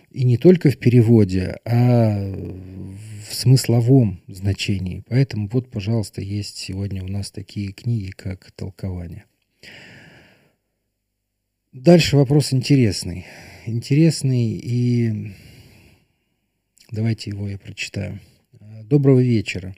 И 0.10 0.26
не 0.26 0.38
только 0.38 0.72
в 0.72 0.78
переводе, 0.78 1.56
а 1.64 2.36
в 3.30 3.34
смысловом 3.34 4.20
значении. 4.28 5.06
Поэтому 5.08 5.48
вот, 5.48 5.72
пожалуйста, 5.72 6.20
есть 6.20 6.58
сегодня 6.58 7.02
у 7.02 7.08
нас 7.08 7.32
такие 7.32 7.72
книги, 7.72 8.12
как 8.12 8.52
«Толкование». 8.52 9.24
Дальше 11.74 12.18
вопрос 12.18 12.52
интересный. 12.52 13.26
Интересный 13.66 14.60
и 14.62 15.32
давайте 16.92 17.30
его 17.30 17.48
я 17.48 17.58
прочитаю. 17.58 18.20
Доброго 18.84 19.22
вечера. 19.22 19.74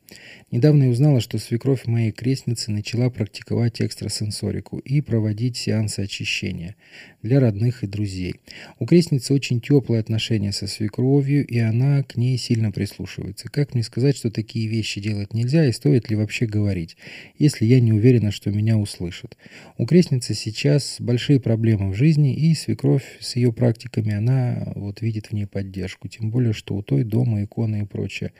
Недавно 0.53 0.83
я 0.83 0.89
узнала, 0.91 1.19
что 1.19 1.39
свекровь 1.39 1.87
моей 1.87 2.11
крестницы 2.11 2.69
начала 2.69 3.09
практиковать 3.09 3.81
экстрасенсорику 3.81 4.77
и 4.77 5.01
проводить 5.01 5.57
сеансы 5.57 6.01
очищения 6.01 6.75
для 7.23 7.39
родных 7.39 7.83
и 7.83 7.87
друзей. 7.87 8.35
У 8.77 8.85
крестницы 8.85 9.33
очень 9.33 9.61
теплые 9.61 9.99
отношения 9.99 10.51
со 10.51 10.67
свекровью, 10.67 11.43
и 11.43 11.57
она 11.57 12.03
к 12.03 12.17
ней 12.17 12.37
сильно 12.37 12.71
прислушивается. 12.71 13.49
Как 13.49 13.73
мне 13.73 13.81
сказать, 13.81 14.15
что 14.15 14.29
такие 14.29 14.67
вещи 14.67 15.01
делать 15.01 15.33
нельзя, 15.33 15.65
и 15.65 15.71
стоит 15.71 16.11
ли 16.11 16.15
вообще 16.15 16.45
говорить, 16.45 16.97
если 17.39 17.65
я 17.65 17.79
не 17.79 17.91
уверена, 17.91 18.29
что 18.29 18.51
меня 18.51 18.77
услышат? 18.77 19.35
У 19.79 19.87
крестницы 19.87 20.35
сейчас 20.35 20.97
большие 20.99 21.39
проблемы 21.39 21.89
в 21.89 21.95
жизни, 21.95 22.31
и 22.31 22.53
свекровь 22.53 23.17
с 23.21 23.37
ее 23.37 23.51
практиками, 23.53 24.13
она 24.13 24.71
вот 24.75 25.01
видит 25.01 25.31
в 25.31 25.31
ней 25.31 25.47
поддержку. 25.47 26.07
Тем 26.09 26.29
более, 26.29 26.53
что 26.53 26.75
у 26.75 26.83
той 26.83 27.03
дома 27.03 27.43
иконы 27.43 27.81
и 27.81 27.85
прочее. 27.87 28.33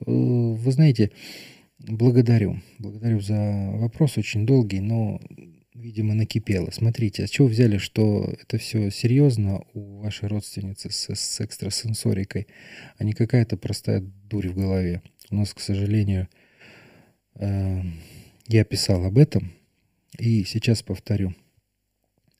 Э, 0.00 0.04
вы 0.10 0.70
знаете, 0.70 1.10
Благодарю. 1.78 2.60
Благодарю 2.78 3.20
за 3.20 3.70
вопрос, 3.72 4.16
очень 4.16 4.46
долгий, 4.46 4.80
но, 4.80 5.20
видимо, 5.74 6.14
накипело. 6.14 6.70
Смотрите, 6.70 7.24
а 7.24 7.26
с 7.26 7.30
чего 7.30 7.48
взяли, 7.48 7.78
что 7.78 8.32
это 8.40 8.58
все 8.58 8.90
серьезно 8.90 9.64
у 9.74 9.98
вашей 9.98 10.28
родственницы 10.28 10.90
с, 10.90 11.10
с 11.10 11.40
экстрасенсорикой, 11.40 12.46
а 12.96 13.04
не 13.04 13.12
какая-то 13.12 13.56
простая 13.56 14.00
дурь 14.00 14.48
в 14.48 14.54
голове? 14.54 15.02
У 15.30 15.36
нас, 15.36 15.52
к 15.52 15.60
сожалению, 15.60 16.28
э, 17.34 17.82
я 18.46 18.64
писал 18.64 19.04
об 19.04 19.18
этом, 19.18 19.52
и 20.16 20.44
сейчас 20.44 20.82
повторю. 20.82 21.34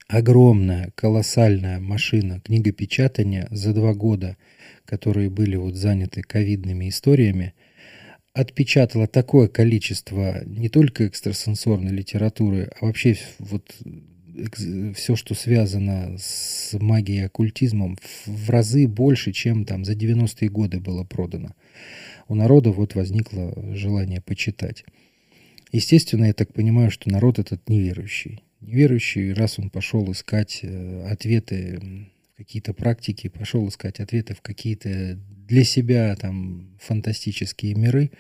Огромная, 0.07 0.93
колоссальная 0.95 1.81
машина 1.81 2.41
книгопечатания 2.41 3.49
за 3.50 3.73
два 3.73 3.95
года, 3.95 4.37
которые 4.85 5.29
были 5.29 5.57
вот 5.57 5.75
заняты 5.75 6.23
ковидными 6.23 6.88
историями– 6.88 7.53
отпечатала 8.35 9.07
такое 9.07 9.49
количество 9.49 10.43
не 10.45 10.69
только 10.69 11.07
экстрасенсорной 11.07 11.93
литературы, 11.93 12.71
а 12.81 12.87
вообще 12.87 13.17
вот 13.38 13.73
все, 14.97 15.14
что 15.14 15.35
связано 15.35 16.17
с 16.19 16.76
магией 16.79 17.23
и 17.23 17.26
оккультизмом, 17.26 17.97
в 18.26 18.50
разы 18.50 18.88
больше, 18.88 19.33
чем 19.33 19.64
там 19.64 19.85
за 19.85 19.93
90-е 19.93 20.49
годы 20.49 20.81
было 20.81 21.05
продано. 21.05 21.55
У 22.26 22.35
народа 22.35 22.73
вот 22.73 22.97
возникло 22.97 23.55
желание 23.75 24.21
почитать. 24.21 24.85
Естественно, 25.71 26.25
я 26.25 26.35
так 26.35 26.53
понимаю, 26.53 26.91
что 26.91 27.11
народ 27.11 27.38
этот 27.38 27.69
неверующий. 27.69 28.43
Неверующий, 28.61 29.33
раз 29.33 29.59
он 29.61 29.71
пошел 29.71 30.11
искать 30.11 30.61
э, 30.62 31.07
ответы 31.09 32.09
в 32.33 32.37
какие-то 32.37 32.73
практики, 32.73 33.29
пошел 33.29 33.69
искать 33.69 34.00
ответы 34.00 34.35
в 34.35 34.41
какие-то 34.41 35.19
для 35.47 35.65
себя 35.65 36.15
там 36.17 36.77
фантастические 36.81 37.75
миры, 37.75 38.11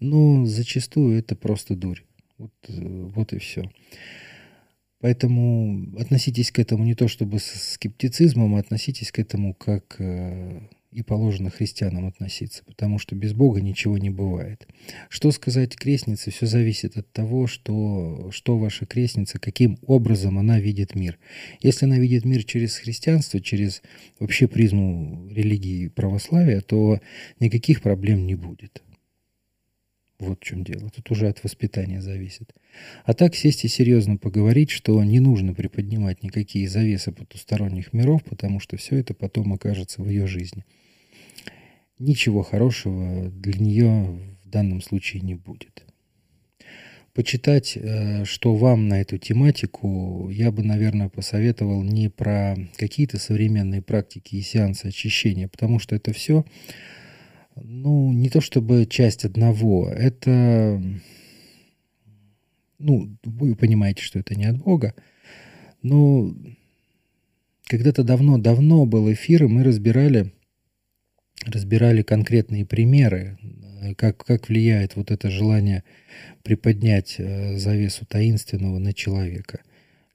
но 0.00 0.46
зачастую 0.46 1.18
это 1.18 1.36
просто 1.36 1.76
дурь. 1.76 2.02
Вот, 2.38 2.52
э, 2.68 2.72
вот 3.14 3.32
и 3.32 3.38
все. 3.38 3.70
Поэтому 5.00 5.94
относитесь 5.98 6.50
к 6.50 6.58
этому 6.58 6.84
не 6.84 6.94
то 6.94 7.08
чтобы 7.08 7.38
с 7.38 7.74
скептицизмом, 7.74 8.54
а 8.54 8.60
относитесь 8.60 9.12
к 9.12 9.18
этому 9.18 9.54
как 9.54 9.96
э, 9.98 10.60
и 10.94 11.02
положено 11.02 11.50
христианам 11.50 12.06
относиться, 12.06 12.62
потому 12.64 13.00
что 13.00 13.16
без 13.16 13.32
Бога 13.32 13.60
ничего 13.60 13.98
не 13.98 14.10
бывает. 14.10 14.68
Что 15.08 15.32
сказать 15.32 15.74
крестнице, 15.74 16.30
все 16.30 16.46
зависит 16.46 16.96
от 16.96 17.10
того, 17.10 17.48
что, 17.48 18.30
что 18.30 18.56
ваша 18.56 18.86
крестница, 18.86 19.40
каким 19.40 19.76
образом 19.84 20.38
она 20.38 20.60
видит 20.60 20.94
мир. 20.94 21.18
Если 21.60 21.86
она 21.86 21.98
видит 21.98 22.24
мир 22.24 22.44
через 22.44 22.76
христианство, 22.76 23.40
через 23.40 23.82
вообще 24.20 24.46
призму 24.46 25.28
религии 25.28 25.88
православия, 25.88 26.60
то 26.60 27.00
никаких 27.40 27.82
проблем 27.82 28.24
не 28.24 28.36
будет. 28.36 28.80
Вот 30.20 30.38
в 30.40 30.44
чем 30.44 30.62
дело. 30.62 30.90
Тут 30.90 31.10
уже 31.10 31.26
от 31.26 31.42
воспитания 31.42 32.00
зависит. 32.00 32.54
А 33.04 33.14
так 33.14 33.34
сесть 33.34 33.64
и 33.64 33.68
серьезно 33.68 34.16
поговорить, 34.16 34.70
что 34.70 35.02
не 35.02 35.18
нужно 35.18 35.54
приподнимать 35.54 36.22
никакие 36.22 36.68
завесы 36.68 37.10
потусторонних 37.10 37.92
миров, 37.92 38.22
потому 38.22 38.60
что 38.60 38.76
все 38.76 38.98
это 38.98 39.12
потом 39.12 39.52
окажется 39.52 40.02
в 40.02 40.08
ее 40.08 40.28
жизни 40.28 40.64
ничего 42.04 42.42
хорошего 42.42 43.30
для 43.30 43.58
нее 43.58 44.18
в 44.44 44.48
данном 44.48 44.80
случае 44.82 45.22
не 45.22 45.34
будет. 45.34 45.84
Почитать, 47.14 47.76
э, 47.76 48.24
что 48.24 48.56
вам 48.56 48.88
на 48.88 49.00
эту 49.00 49.18
тематику, 49.18 50.28
я 50.30 50.50
бы, 50.50 50.64
наверное, 50.64 51.08
посоветовал 51.08 51.82
не 51.82 52.08
про 52.10 52.56
какие-то 52.76 53.18
современные 53.18 53.82
практики 53.82 54.34
и 54.34 54.42
сеансы 54.42 54.86
очищения, 54.86 55.46
потому 55.46 55.78
что 55.78 55.94
это 55.94 56.12
все, 56.12 56.44
ну, 57.56 58.12
не 58.12 58.30
то 58.30 58.40
чтобы 58.40 58.86
часть 58.86 59.24
одного, 59.24 59.88
это, 59.88 60.82
Ну, 62.78 63.16
вы 63.22 63.54
понимаете, 63.54 64.02
что 64.02 64.18
это 64.18 64.34
не 64.34 64.44
от 64.46 64.58
Бога. 64.58 64.94
Но 65.82 66.34
когда-то 67.66 68.02
давно-давно 68.02 68.84
был 68.86 69.10
эфир, 69.12 69.44
и 69.44 69.48
мы 69.48 69.62
разбирали, 69.62 70.32
разбирали 71.44 72.02
конкретные 72.02 72.64
примеры, 72.64 73.38
э, 73.82 73.94
как, 73.94 74.24
как 74.24 74.48
влияет 74.48 74.96
вот 74.96 75.10
это 75.10 75.30
желание 75.30 75.84
приподнять 76.42 77.16
э, 77.18 77.56
завесу 77.56 78.06
таинственного 78.06 78.78
на 78.78 78.92
человека. 78.92 79.60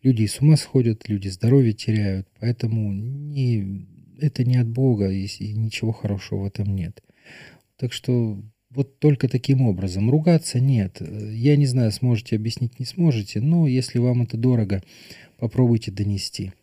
Люди 0.02 0.26
с 0.26 0.40
ума 0.40 0.56
сходят, 0.56 1.10
люди 1.10 1.28
здоровье 1.28 1.74
теряют, 1.74 2.28
поэтому 2.40 2.94
не, 2.94 3.86
это 4.20 4.44
не 4.44 4.58
от 4.58 4.68
Бога, 4.68 5.10
и, 5.10 5.26
и 5.26 5.54
ничего 5.54 5.92
хорошего 5.92 6.44
в 6.44 6.46
этом 6.46 6.74
нет. 6.74 7.04
Так 7.78 7.92
что 7.94 8.42
вот 8.70 9.00
только 9.00 9.28
таким 9.28 9.62
образом. 9.62 10.10
Ругаться 10.10 10.60
нет. 10.60 11.02
Я 11.02 11.56
не 11.56 11.66
знаю, 11.66 11.92
сможете 11.92 12.36
объяснить, 12.36 12.80
не 12.80 12.86
сможете, 12.86 13.42
но 13.42 13.68
если 13.68 14.00
вам 14.00 14.22
это 14.22 14.38
дорого, 14.38 14.84
попробуйте 15.38 15.92
донести. 15.92 16.54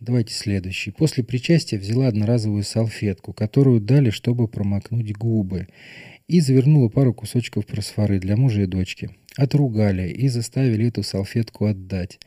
Давайте 0.00 0.32
следующий. 0.32 0.92
После 0.92 1.24
причастия 1.24 1.76
взяла 1.76 2.06
одноразовую 2.06 2.62
салфетку, 2.62 3.32
которую 3.32 3.80
дали, 3.80 4.10
чтобы 4.10 4.46
промокнуть 4.46 5.12
губы, 5.16 5.66
и 6.28 6.40
завернула 6.40 6.88
пару 6.88 7.12
кусочков 7.12 7.66
просфоры 7.66 8.20
для 8.20 8.36
мужа 8.36 8.62
и 8.62 8.66
дочки. 8.66 9.10
Отругали 9.36 10.08
и 10.08 10.28
заставили 10.28 10.86
эту 10.86 11.02
салфетку 11.02 11.66
отдать. 11.66 12.20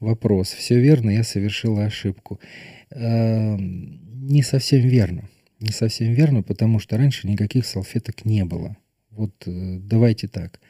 Вопрос. 0.00 0.52
Все 0.52 0.78
верно, 0.78 1.10
я 1.10 1.24
совершила 1.24 1.84
ошибку. 1.84 2.40
Э, 2.90 3.56
не 3.58 4.42
совсем 4.42 4.80
верно. 4.80 5.30
Не 5.60 5.72
совсем 5.72 6.12
верно, 6.12 6.42
потому 6.42 6.78
что 6.78 6.98
раньше 6.98 7.26
никаких 7.26 7.64
салфеток 7.64 8.26
не 8.26 8.44
было. 8.44 8.76
Вот 9.16 9.32
э, 9.46 9.78
давайте 9.80 10.28
так. 10.28 10.60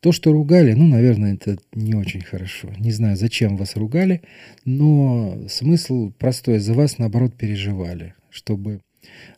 То, 0.00 0.12
что 0.12 0.32
ругали, 0.32 0.72
ну, 0.72 0.86
наверное, 0.86 1.34
это 1.34 1.58
не 1.72 1.94
очень 1.94 2.22
хорошо. 2.22 2.70
Не 2.78 2.90
знаю, 2.90 3.16
зачем 3.16 3.56
вас 3.56 3.76
ругали, 3.76 4.22
но 4.64 5.46
смысл 5.48 6.10
простой. 6.18 6.58
За 6.58 6.74
вас, 6.74 6.98
наоборот, 6.98 7.34
переживали, 7.36 8.14
чтобы 8.30 8.80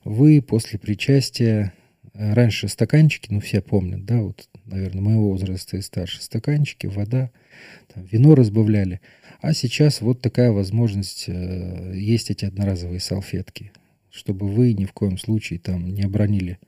вы 0.05 0.43
после 0.43 0.79
причастия... 0.79 1.73
Э, 2.15 2.33
раньше 2.33 2.69
стаканчики, 2.69 3.29
ну, 3.31 3.41
все 3.41 3.61
помнят, 3.61 4.05
да, 4.05 4.23
вот, 4.23 4.49
наверное, 4.65 5.03
моего 5.03 5.31
возраста 5.31 5.77
и 5.77 5.83
старше. 5.83 6.23
Стаканчики, 6.23 6.87
вода, 6.87 7.31
там, 7.93 8.05
вино 8.05 8.35
разбавляли. 8.35 9.01
А 9.41 9.53
сейчас 9.53 10.01
вот 10.01 10.23
такая 10.23 10.51
возможность, 10.51 11.27
э, 11.29 11.93
есть 11.95 12.31
эти 12.31 12.47
одноразовые 12.47 13.01
салфетки, 13.01 13.73
чтобы 14.11 14.49
вы 14.49 14.73
ни 14.73 14.87
в 14.87 14.93
коем 14.93 15.19
случае 15.19 15.59
там 15.59 15.93
не 15.93 16.03
обронили 16.03 16.59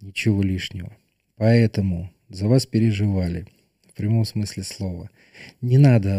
ничего 0.00 0.42
лишнего. 0.42 0.96
Поэтому 1.38 2.12
за 2.28 2.48
вас 2.48 2.66
переживали, 2.66 3.46
в 3.88 3.94
прямом 3.94 4.24
смысле 4.24 4.64
слова. 4.64 5.08
Не 5.60 5.78
надо, 5.78 6.10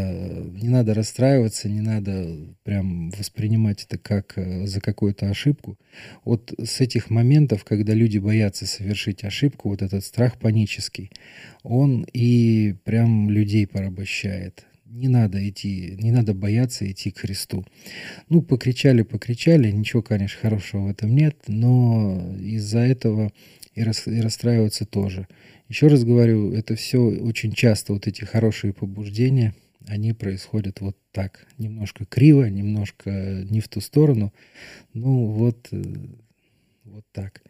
не 0.62 0.70
надо 0.70 0.94
расстраиваться, 0.94 1.68
не 1.68 1.82
надо 1.82 2.38
прям 2.64 3.10
воспринимать 3.12 3.84
это 3.84 3.98
как 3.98 4.38
э, 4.38 4.66
за 4.66 4.80
какую-то 4.80 5.30
ошибку. 5.30 5.78
Вот 6.24 6.54
с 6.58 6.80
этих 6.80 7.10
моментов, 7.10 7.66
когда 7.66 7.94
люди 7.94 8.18
боятся 8.18 8.66
совершить 8.66 9.26
ошибку, 9.26 9.70
вот 9.70 9.82
этот 9.82 10.06
страх 10.06 10.40
панический, 10.40 11.12
он 11.64 12.08
и 12.14 12.76
прям 12.86 13.30
людей 13.30 13.68
порабощает. 13.68 14.66
Не 14.86 15.10
надо 15.10 15.48
идти, 15.48 15.98
не 16.00 16.12
надо 16.12 16.34
бояться 16.34 16.90
идти 16.90 17.12
к 17.12 17.20
Христу. 17.20 17.66
Ну, 18.30 18.42
покричали, 18.42 19.04
покричали, 19.04 19.70
ничего, 19.70 20.02
конечно, 20.02 20.40
хорошего 20.40 20.88
в 20.88 20.90
этом 20.90 21.14
нет, 21.14 21.36
но 21.48 22.36
из-за 22.40 22.80
этого 22.80 23.32
и, 23.80 23.84
рас, 23.84 24.08
и 24.08 24.20
расстраиваться 24.20 24.86
тоже. 24.86 25.28
Еще 25.70 25.88
раз 25.88 26.04
говорю, 26.04 26.52
это 26.52 26.76
все 26.76 27.00
очень 27.00 27.54
часто, 27.54 27.94
вот 27.94 28.08
эти 28.08 28.26
хорошие 28.26 28.74
побуждения, 28.74 29.56
они 29.88 30.14
происходят 30.14 30.82
вот 30.82 30.98
так. 31.12 31.48
Немножко 31.58 32.06
криво, 32.06 32.50
немножко 32.50 33.46
не 33.50 33.62
в 33.62 33.70
ту 33.70 33.80
сторону. 33.80 34.34
Ну 34.94 35.28
вот, 35.28 35.70
э, 35.72 35.82
вот 36.84 37.06
так. 37.14 37.42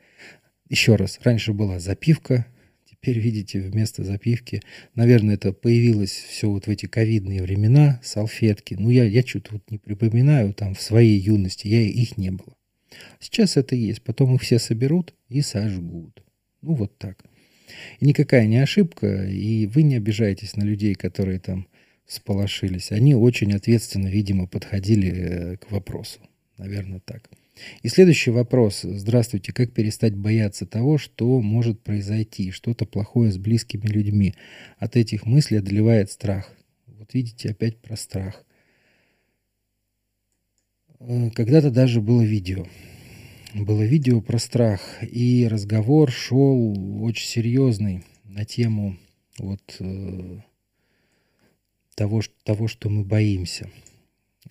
Еще 0.70 0.96
раз, 0.96 1.20
раньше 1.24 1.54
была 1.54 1.80
запивка, 1.80 2.46
теперь 2.86 3.18
видите 3.18 3.60
вместо 3.60 4.04
запивки. 4.04 4.62
Наверное, 4.94 5.34
это 5.34 5.52
появилось 5.52 6.12
все 6.12 6.48
вот 6.48 6.68
в 6.68 6.70
эти 6.70 6.86
ковидные 6.86 7.42
времена, 7.42 8.00
салфетки. 8.04 8.76
Ну, 8.76 8.92
я, 8.92 9.04
я 9.06 9.24
что-то 9.24 9.54
вот 9.54 9.72
не 9.72 9.80
припоминаю, 9.80 10.54
там 10.54 10.76
в 10.76 10.82
своей 10.82 11.20
юности 11.20 11.68
я, 11.68 11.82
их 11.82 12.18
не 12.18 12.30
было. 12.30 12.59
Сейчас 13.20 13.58
это 13.58 13.76
есть. 13.76 14.02
Потом 14.02 14.36
их 14.36 14.42
все 14.42 14.60
соберут 14.60 15.14
и 15.28 15.42
сожгут. 15.42 16.24
Ну, 16.62 16.74
вот 16.74 16.98
так. 16.98 17.24
И 18.00 18.06
никакая 18.06 18.48
не 18.48 18.58
ошибка, 18.58 19.26
и 19.26 19.68
вы 19.68 19.84
не 19.84 19.96
обижаетесь 19.96 20.56
на 20.56 20.64
людей, 20.64 20.96
которые 20.96 21.40
там 21.40 21.68
сполошились. 22.06 22.92
Они 22.92 23.14
очень 23.14 23.54
ответственно, 23.54 24.08
видимо, 24.08 24.48
подходили 24.48 25.12
э, 25.12 25.58
к 25.58 25.72
вопросу. 25.72 26.20
Наверное, 26.58 27.00
так. 27.00 27.30
И 27.84 27.90
следующий 27.90 28.32
вопрос. 28.32 28.82
Здравствуйте. 28.84 29.54
Как 29.54 29.74
перестать 29.74 30.16
бояться 30.16 30.66
того, 30.66 30.98
что 30.98 31.42
может 31.42 31.82
произойти? 31.82 32.52
Что-то 32.52 32.86
плохое 32.86 33.32
с 33.32 33.38
близкими 33.38 33.86
людьми. 33.86 34.34
От 34.78 34.96
этих 34.96 35.26
мыслей 35.26 35.58
одолевает 35.58 36.10
страх. 36.10 36.52
Вот 36.88 37.14
видите, 37.14 37.50
опять 37.50 37.78
про 37.78 37.96
страх. 37.96 38.44
Э, 41.00 41.30
когда-то 41.32 41.72
даже 41.72 42.02
было 42.02 42.22
видео. 42.22 42.66
Было 43.54 43.82
видео 43.84 44.22
про 44.22 44.38
страх, 44.38 44.82
и 45.02 45.48
разговор 45.48 46.12
шел 46.12 47.04
очень 47.04 47.28
серьезный 47.28 48.04
на 48.24 48.46
тему 48.46 48.98
вот 49.38 49.78
э, 49.80 50.40
того, 51.96 52.22
того, 52.44 52.68
что 52.68 52.90
мы 52.90 53.04
боимся. 53.04 53.70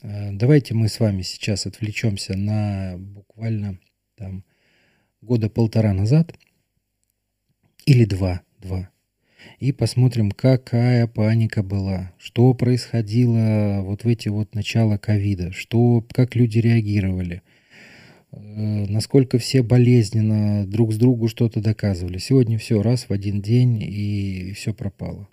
Э, 0.02 0.32
давайте 0.32 0.74
мы 0.74 0.88
с 0.88 1.00
вами 1.00 1.22
сейчас 1.22 1.66
отвлечемся 1.66 2.36
на 2.36 2.96
буквально 2.98 3.78
там 4.16 4.44
года 5.20 5.48
полтора 5.48 5.92
назад 5.92 6.34
или 7.86 8.04
два, 8.04 8.42
два 8.58 8.90
и 9.58 9.72
посмотрим, 9.72 10.30
какая 10.30 11.06
паника 11.06 11.62
была, 11.62 12.12
что 12.18 12.54
происходило 12.54 13.80
вот 13.82 14.04
в 14.04 14.08
эти 14.08 14.28
вот 14.28 14.54
начала 14.54 14.98
ковида, 14.98 15.52
что, 15.52 16.04
как 16.12 16.36
люди 16.36 16.58
реагировали, 16.58 17.42
э, 18.32 18.86
насколько 18.88 19.38
все 19.38 19.62
болезненно 19.62 20.66
друг 20.66 20.92
с 20.92 20.96
другу 20.96 21.28
что-то 21.28 21.60
доказывали. 21.60 22.18
Сегодня 22.18 22.58
все 22.58 22.82
раз 22.82 23.08
в 23.08 23.12
один 23.12 23.42
день 23.42 23.82
и 23.82 24.52
все 24.54 24.72
пропало. 24.72 25.28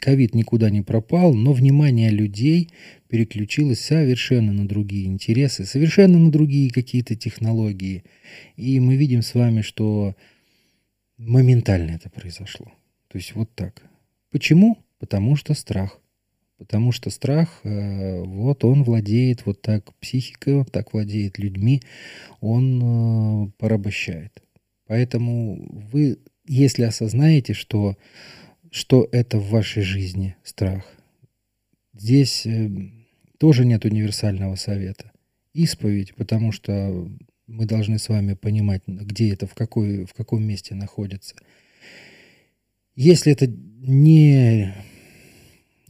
Ковид 0.00 0.34
никуда 0.34 0.70
не 0.70 0.80
пропал, 0.80 1.34
но 1.34 1.52
внимание 1.52 2.08
людей 2.08 2.70
переключилось 3.08 3.80
совершенно 3.80 4.52
на 4.52 4.66
другие 4.66 5.06
интересы, 5.06 5.64
совершенно 5.66 6.18
на 6.18 6.32
другие 6.32 6.70
какие-то 6.70 7.16
технологии. 7.16 8.04
И 8.56 8.80
мы 8.80 8.96
видим 8.96 9.20
с 9.20 9.34
вами, 9.34 9.60
что 9.60 10.16
моментально 11.18 11.90
это 11.92 12.08
произошло. 12.08 12.72
То 13.08 13.18
есть 13.18 13.34
вот 13.34 13.54
так. 13.54 13.82
Почему? 14.30 14.78
Потому 14.98 15.36
что 15.36 15.54
страх. 15.54 15.98
Потому 16.58 16.90
что 16.92 17.10
страх, 17.10 17.60
э, 17.62 18.20
вот 18.22 18.64
он 18.64 18.82
владеет 18.82 19.46
вот 19.46 19.62
так 19.62 19.94
психикой, 20.00 20.54
он 20.54 20.64
так 20.64 20.92
владеет 20.92 21.38
людьми, 21.38 21.82
он 22.40 22.82
э, 22.82 23.50
порабощает. 23.58 24.42
Поэтому 24.86 25.68
вы, 25.92 26.18
если 26.46 26.82
осознаете, 26.82 27.54
что, 27.54 27.96
что 28.70 29.08
это 29.12 29.38
в 29.38 29.50
вашей 29.50 29.82
жизни 29.82 30.36
страх, 30.42 30.84
здесь 31.94 32.44
э, 32.44 32.68
тоже 33.38 33.64
нет 33.64 33.84
универсального 33.84 34.56
совета. 34.56 35.12
Исповедь, 35.54 36.14
потому 36.16 36.50
что 36.50 37.08
мы 37.46 37.66
должны 37.66 38.00
с 38.00 38.08
вами 38.08 38.34
понимать, 38.34 38.82
где 38.86 39.32
это, 39.32 39.46
в, 39.46 39.54
какой, 39.54 40.04
в 40.06 40.12
каком 40.12 40.42
месте 40.42 40.74
находится– 40.74 41.36
если 43.00 43.30
это 43.30 43.46
не, 43.46 44.74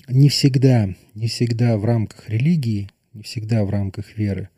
не 0.09 0.29
всегда, 0.29 0.95
не 1.15 1.27
всегда 1.27 1.79
в 1.79 1.87
рамках 1.87 2.29
религии, 2.29 2.91
не 3.15 3.23
всегда 3.23 3.65
в 3.65 3.71
рамках 3.71 4.19
веры, 4.19 4.51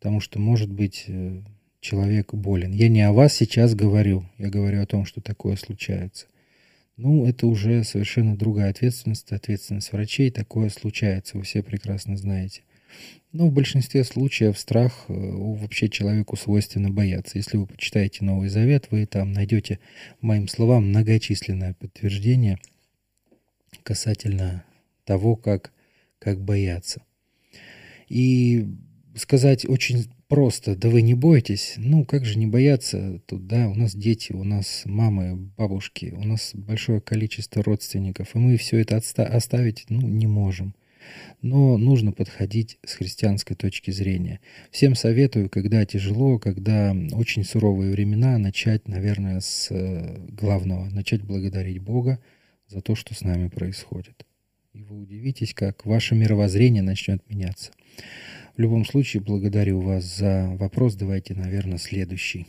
потому 0.00 0.18
что, 0.18 0.40
может 0.40 0.68
быть, 0.68 1.04
э, 1.06 1.42
человек 1.78 2.34
болен. 2.34 2.72
Я 2.72 2.88
не 2.88 3.02
о 3.02 3.12
вас 3.12 3.34
сейчас 3.34 3.76
говорю, 3.76 4.24
я 4.38 4.50
говорю 4.50 4.82
о 4.82 4.86
том, 4.86 5.04
что 5.04 5.20
такое 5.20 5.54
случается. 5.54 6.26
Ну, 6.96 7.24
это 7.24 7.46
уже 7.46 7.84
совершенно 7.84 8.36
другая 8.36 8.70
ответственность, 8.70 9.30
ответственность 9.30 9.92
врачей, 9.92 10.32
такое 10.32 10.70
случается, 10.70 11.38
вы 11.38 11.44
все 11.44 11.62
прекрасно 11.62 12.16
знаете. 12.16 12.62
Но 13.32 13.48
в 13.48 13.52
большинстве 13.52 14.04
случаев 14.04 14.58
страх 14.58 15.06
э, 15.08 15.12
вообще 15.14 15.88
человеку 15.88 16.36
свойственно 16.36 16.90
бояться. 16.90 17.38
Если 17.38 17.56
вы 17.56 17.66
почитаете 17.66 18.24
Новый 18.24 18.48
Завет, 18.48 18.88
вы 18.90 19.06
там 19.06 19.32
найдете, 19.32 19.78
моим 20.20 20.48
словам, 20.48 20.88
многочисленное 20.88 21.74
подтверждение 21.74 22.58
касательно 23.82 24.64
того, 25.04 25.36
как, 25.36 25.72
как 26.18 26.40
бояться. 26.42 27.02
И 28.08 28.66
сказать 29.14 29.66
очень 29.66 30.06
просто, 30.28 30.76
да 30.76 30.88
вы 30.88 31.02
не 31.02 31.14
бойтесь. 31.14 31.74
Ну, 31.76 32.04
как 32.04 32.24
же 32.24 32.38
не 32.38 32.46
бояться? 32.46 33.20
Тут, 33.26 33.46
да, 33.46 33.68
у 33.68 33.74
нас 33.74 33.94
дети, 33.94 34.32
у 34.32 34.44
нас 34.44 34.82
мамы, 34.84 35.36
бабушки, 35.36 36.14
у 36.16 36.24
нас 36.24 36.52
большое 36.54 37.00
количество 37.00 37.62
родственников, 37.62 38.34
и 38.34 38.38
мы 38.38 38.56
все 38.56 38.78
это 38.78 38.96
отста- 38.96 39.24
оставить, 39.24 39.86
ну, 39.88 40.00
не 40.00 40.26
можем. 40.26 40.74
Но 41.40 41.76
нужно 41.76 42.12
подходить 42.12 42.78
с 42.84 42.94
христианской 42.94 43.56
точки 43.56 43.90
зрения. 43.90 44.40
Всем 44.70 44.94
советую, 44.94 45.50
когда 45.50 45.84
тяжело, 45.84 46.38
когда 46.38 46.94
очень 47.12 47.44
суровые 47.44 47.92
времена, 47.92 48.38
начать, 48.38 48.88
наверное, 48.88 49.40
с 49.40 49.68
э, 49.70 50.26
главного, 50.28 50.86
начать 50.90 51.22
благодарить 51.22 51.80
Бога 51.80 52.20
за 52.68 52.80
то, 52.80 52.94
что 52.94 53.14
с 53.14 53.22
нами 53.22 53.48
происходит. 53.48 54.24
И 54.72 54.82
вы 54.82 55.00
удивитесь, 55.00 55.52
как 55.52 55.84
ваше 55.84 56.14
мировоззрение 56.14 56.82
начнет 56.82 57.28
меняться. 57.28 57.72
В 58.56 58.60
любом 58.60 58.84
случае, 58.84 59.22
благодарю 59.22 59.80
вас 59.80 60.04
за 60.04 60.56
вопрос. 60.58 60.94
Давайте, 60.94 61.34
наверное, 61.34 61.78
следующий. 61.78 62.46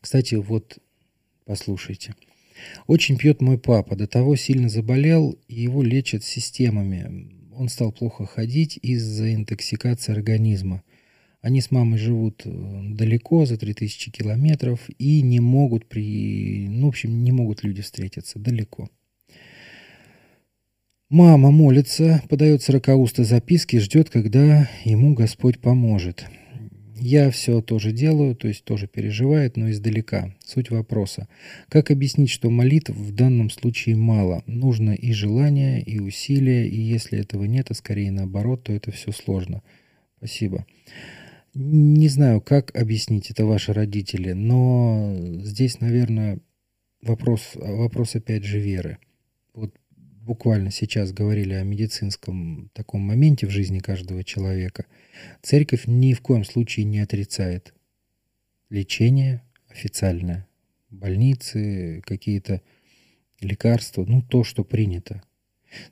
Кстати, 0.00 0.36
вот 0.36 0.78
послушайте. 1.44 2.14
Очень 2.86 3.18
пьет 3.18 3.40
мой 3.40 3.58
папа. 3.58 3.96
До 3.96 4.06
того 4.06 4.36
сильно 4.36 4.68
заболел, 4.68 5.38
и 5.48 5.60
его 5.60 5.82
лечат 5.82 6.24
системами. 6.24 7.50
Он 7.54 7.68
стал 7.68 7.92
плохо 7.92 8.26
ходить 8.26 8.78
из-за 8.82 9.34
интоксикации 9.34 10.12
организма. 10.12 10.82
Они 11.40 11.60
с 11.60 11.70
мамой 11.70 11.98
живут 11.98 12.42
э, 12.44 12.50
далеко, 12.90 13.46
за 13.46 13.56
3000 13.56 14.10
километров, 14.10 14.80
и 14.98 15.22
не 15.22 15.40
могут 15.40 15.86
при... 15.86 16.68
Ну, 16.68 16.86
в 16.86 16.88
общем, 16.88 17.22
не 17.22 17.32
могут 17.32 17.62
люди 17.62 17.82
встретиться 17.82 18.38
далеко. 18.38 18.88
Мама 21.08 21.50
молится, 21.50 22.22
подает 22.28 22.62
сорокаусты 22.62 23.24
записки, 23.24 23.78
ждет, 23.78 24.10
когда 24.10 24.68
ему 24.84 25.14
Господь 25.14 25.58
поможет. 25.58 26.26
Я 27.00 27.30
все 27.30 27.60
тоже 27.60 27.92
делаю, 27.92 28.34
то 28.34 28.48
есть 28.48 28.64
тоже 28.64 28.88
переживает, 28.88 29.56
но 29.56 29.70
издалека. 29.70 30.34
Суть 30.44 30.70
вопроса. 30.70 31.28
Как 31.68 31.90
объяснить, 31.90 32.30
что 32.30 32.50
молитв 32.50 32.90
в 32.90 33.14
данном 33.14 33.50
случае 33.50 33.96
мало? 33.96 34.42
Нужно 34.46 34.90
и 34.90 35.12
желание, 35.12 35.80
и 35.80 36.00
усилия, 36.00 36.66
и 36.68 36.80
если 36.80 37.18
этого 37.20 37.44
нет, 37.44 37.70
а 37.70 37.74
скорее 37.74 38.10
наоборот, 38.10 38.64
то 38.64 38.72
это 38.72 38.90
все 38.90 39.12
сложно. 39.12 39.62
Спасибо. 40.18 40.66
Не 41.54 42.08
знаю, 42.08 42.40
как 42.40 42.76
объяснить 42.76 43.30
это 43.30 43.44
ваши 43.44 43.72
родители, 43.72 44.32
но 44.32 45.14
здесь, 45.42 45.80
наверное, 45.80 46.40
вопрос, 47.02 47.52
вопрос 47.54 48.16
опять 48.16 48.44
же 48.44 48.58
веры. 48.58 48.98
Буквально 50.28 50.70
сейчас 50.70 51.10
говорили 51.14 51.54
о 51.54 51.64
медицинском 51.64 52.70
таком 52.74 53.00
моменте 53.00 53.46
в 53.46 53.50
жизни 53.50 53.78
каждого 53.78 54.22
человека, 54.22 54.84
церковь 55.40 55.86
ни 55.86 56.12
в 56.12 56.20
коем 56.20 56.44
случае 56.44 56.84
не 56.84 57.00
отрицает 57.00 57.72
лечение 58.68 59.42
официальное, 59.70 60.46
больницы, 60.90 62.02
какие-то 62.04 62.60
лекарства, 63.40 64.04
ну 64.04 64.20
то, 64.20 64.44
что 64.44 64.64
принято. 64.64 65.22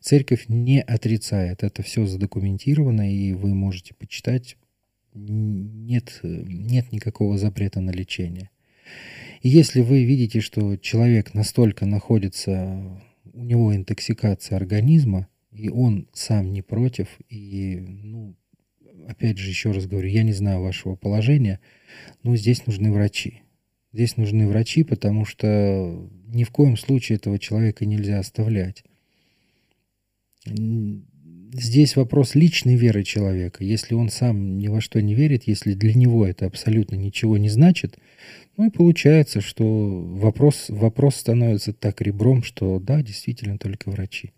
Церковь 0.02 0.50
не 0.50 0.82
отрицает, 0.82 1.62
это 1.62 1.82
все 1.82 2.04
задокументировано, 2.04 3.10
и 3.10 3.32
вы 3.32 3.54
можете 3.54 3.94
почитать, 3.94 4.58
нет, 5.14 6.20
нет 6.22 6.92
никакого 6.92 7.38
запрета 7.38 7.80
на 7.80 7.90
лечение. 7.90 8.50
И 9.40 9.48
если 9.48 9.80
вы 9.80 10.04
видите, 10.04 10.42
что 10.42 10.76
человек 10.76 11.32
настолько 11.32 11.86
находится 11.86 13.00
у 13.36 13.44
него 13.44 13.74
интоксикация 13.76 14.56
организма, 14.56 15.28
и 15.52 15.68
он 15.68 16.08
сам 16.12 16.52
не 16.52 16.62
против, 16.62 17.08
и, 17.28 17.76
ну, 17.76 18.34
опять 19.06 19.38
же, 19.38 19.48
еще 19.48 19.72
раз 19.72 19.86
говорю, 19.86 20.08
я 20.08 20.22
не 20.22 20.32
знаю 20.32 20.62
вашего 20.62 20.96
положения, 20.96 21.60
но 22.22 22.34
здесь 22.36 22.66
нужны 22.66 22.90
врачи. 22.90 23.42
Здесь 23.92 24.16
нужны 24.16 24.48
врачи, 24.48 24.82
потому 24.84 25.24
что 25.24 26.08
ни 26.26 26.44
в 26.44 26.50
коем 26.50 26.76
случае 26.76 27.16
этого 27.16 27.38
человека 27.38 27.86
нельзя 27.86 28.18
оставлять. 28.18 28.84
Здесь 30.44 31.96
вопрос 31.96 32.34
личной 32.34 32.76
веры 32.76 33.04
человека. 33.04 33.64
Если 33.64 33.94
он 33.94 34.10
сам 34.10 34.58
ни 34.58 34.68
во 34.68 34.80
что 34.80 35.00
не 35.00 35.14
верит, 35.14 35.44
если 35.44 35.74
для 35.74 35.94
него 35.94 36.26
это 36.26 36.46
абсолютно 36.46 36.96
ничего 36.96 37.36
не 37.38 37.48
значит, 37.48 37.98
ну 38.56 38.66
и 38.66 38.70
получается, 38.70 39.40
что 39.40 39.64
вопрос, 39.64 40.66
вопрос 40.68 41.16
становится 41.16 41.72
так 41.72 42.00
ребром, 42.00 42.42
что 42.42 42.78
да, 42.78 43.02
действительно 43.02 43.58
только 43.58 43.90
врачи. 43.90 44.32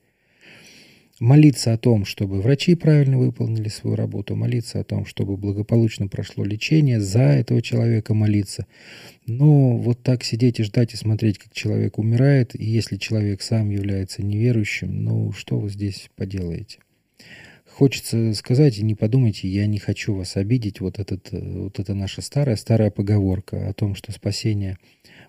Молиться 1.20 1.72
о 1.72 1.78
том, 1.78 2.04
чтобы 2.04 2.40
врачи 2.40 2.76
правильно 2.76 3.18
выполнили 3.18 3.68
свою 3.68 3.96
работу, 3.96 4.36
молиться 4.36 4.78
о 4.78 4.84
том, 4.84 5.04
чтобы 5.04 5.36
благополучно 5.36 6.06
прошло 6.06 6.44
лечение, 6.44 7.00
за 7.00 7.22
этого 7.22 7.60
человека 7.60 8.14
молиться. 8.14 8.66
Но 9.26 9.76
вот 9.76 10.02
так 10.02 10.22
сидеть 10.22 10.60
и 10.60 10.62
ждать 10.62 10.94
и 10.94 10.96
смотреть, 10.96 11.38
как 11.38 11.52
человек 11.52 11.98
умирает, 11.98 12.54
и 12.54 12.64
если 12.64 12.96
человек 12.96 13.42
сам 13.42 13.70
является 13.70 14.22
неверующим, 14.22 15.02
ну 15.02 15.32
что 15.32 15.58
вы 15.58 15.70
здесь 15.70 16.08
поделаете? 16.14 16.78
Хочется 17.78 18.34
сказать, 18.34 18.76
и 18.78 18.82
не 18.82 18.96
подумайте, 18.96 19.46
я 19.46 19.64
не 19.66 19.78
хочу 19.78 20.12
вас 20.12 20.36
обидеть, 20.36 20.80
вот, 20.80 20.98
этот, 20.98 21.32
э, 21.32 21.38
вот 21.38 21.78
это 21.78 21.94
наша 21.94 22.22
старая-старая 22.22 22.90
поговорка 22.90 23.68
о 23.68 23.72
том, 23.72 23.94
что 23.94 24.10
спасение 24.10 24.78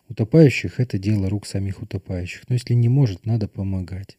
утопающих– 0.07 0.71
это 0.79 0.97
дело 0.97 1.29
рук 1.29 1.45
самих 1.45 1.83
утопающих. 1.83 2.49
Но 2.49 2.55
если 2.55 2.73
не 2.73 2.89
может, 2.89 3.27
надо 3.27 3.47
помогать. 3.47 4.17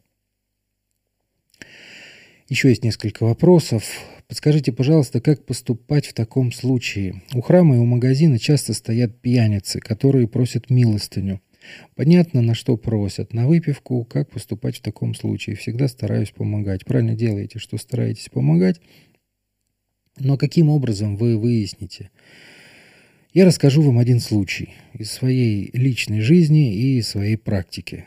Еще 2.49 2.69
есть 2.69 2.85
несколько 2.85 3.25
вопросов. 3.25 3.83
Подскажите, 4.29 4.71
пожалуйста, 4.71 5.21
как 5.21 5.45
поступать 5.45 6.07
в 6.07 6.15
таком 6.15 6.53
случае? 6.53 7.25
У 7.35 7.41
храма 7.41 7.75
и 7.75 7.79
у 7.81 7.85
магазина 7.85 8.39
часто 8.39 8.75
стоят 8.75 9.21
пьяницы, 9.21 9.81
которые 9.81 10.29
просят 10.29 10.71
милостыню. 10.71 11.41
Понятно, 11.95 12.43
на 12.43 12.55
что 12.55 12.77
просят. 12.77 13.33
На 13.33 13.47
выпивку, 13.47 14.05
как 14.05 14.31
поступать 14.31 14.79
в 14.79 14.83
таком 14.83 15.15
случае. 15.15 15.57
Всегда 15.57 15.89
стараюсь 15.89 16.31
помогать. 16.31 16.85
Правильно 16.85 17.15
делаете, 17.15 17.59
что 17.59 17.77
стараетесь 17.79 18.29
помогать. 18.29 18.81
Но 20.19 20.37
каким 20.37 20.69
образом 20.69 21.17
вы 21.17 21.37
выясните? 21.37 22.11
Я 23.33 23.45
расскажу 23.45 23.83
вам 23.83 23.99
один 23.99 24.19
случай 24.19 24.75
из 24.93 25.11
своей 25.11 25.71
личной 25.73 26.21
жизни 26.21 26.75
и 26.75 27.01
своей 27.01 27.37
практики. 27.37 28.07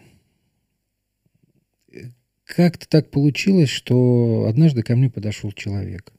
Как-то 2.44 2.88
так 2.88 3.10
получилось, 3.10 3.70
что 3.70 4.46
однажды 4.50 4.84
ко 4.84 4.96
мне 4.96 5.10
подошел 5.10 5.52
человек, 5.54 6.14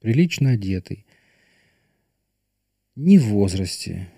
прилично 0.00 0.50
одетый, 0.50 1.06
не 2.94 3.18
в 3.18 3.24
возрасте, 3.28 4.08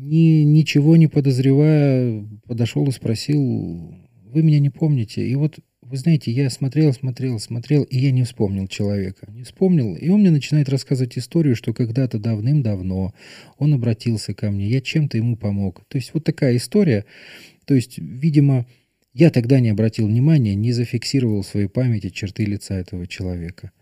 ни, 0.00 0.42
ничего 0.44 0.96
не 0.96 1.06
подозревая, 1.06 2.26
подошел 2.46 2.86
и 2.88 2.92
спросил, 2.92 3.94
вы 4.24 4.42
меня 4.42 4.58
не 4.58 4.70
помните? 4.70 5.26
И 5.26 5.34
вот, 5.34 5.58
вы 5.82 5.96
знаете, 5.96 6.30
я 6.32 6.48
смотрел, 6.50 6.92
смотрел, 6.92 7.38
смотрел, 7.38 7.82
и 7.84 7.98
я 7.98 8.10
не 8.10 8.24
вспомнил 8.24 8.66
человека. 8.66 9.30
Не 9.30 9.42
вспомнил, 9.42 9.94
и 9.94 10.08
он 10.08 10.20
мне 10.20 10.30
начинает 10.30 10.68
рассказывать 10.68 11.18
историю, 11.18 11.54
что 11.54 11.74
когда-то 11.74 12.18
давным-давно 12.18 13.12
он 13.58 13.74
обратился 13.74 14.34
ко 14.34 14.50
мне, 14.50 14.68
я 14.68 14.80
чем-то 14.80 15.16
ему 15.16 15.36
помог. 15.36 15.84
То 15.88 15.98
есть 15.98 16.12
вот 16.14 16.24
такая 16.24 16.56
история. 16.56 17.04
То 17.66 17.74
есть, 17.74 17.98
видимо, 17.98 18.66
я 19.12 19.30
тогда 19.30 19.60
не 19.60 19.70
обратил 19.70 20.06
внимания, 20.06 20.54
не 20.54 20.72
зафиксировал 20.72 21.42
в 21.42 21.46
своей 21.46 21.68
памяти 21.68 22.10
черты 22.10 22.44
лица 22.44 22.74
этого 22.74 23.06
человека. 23.06 23.72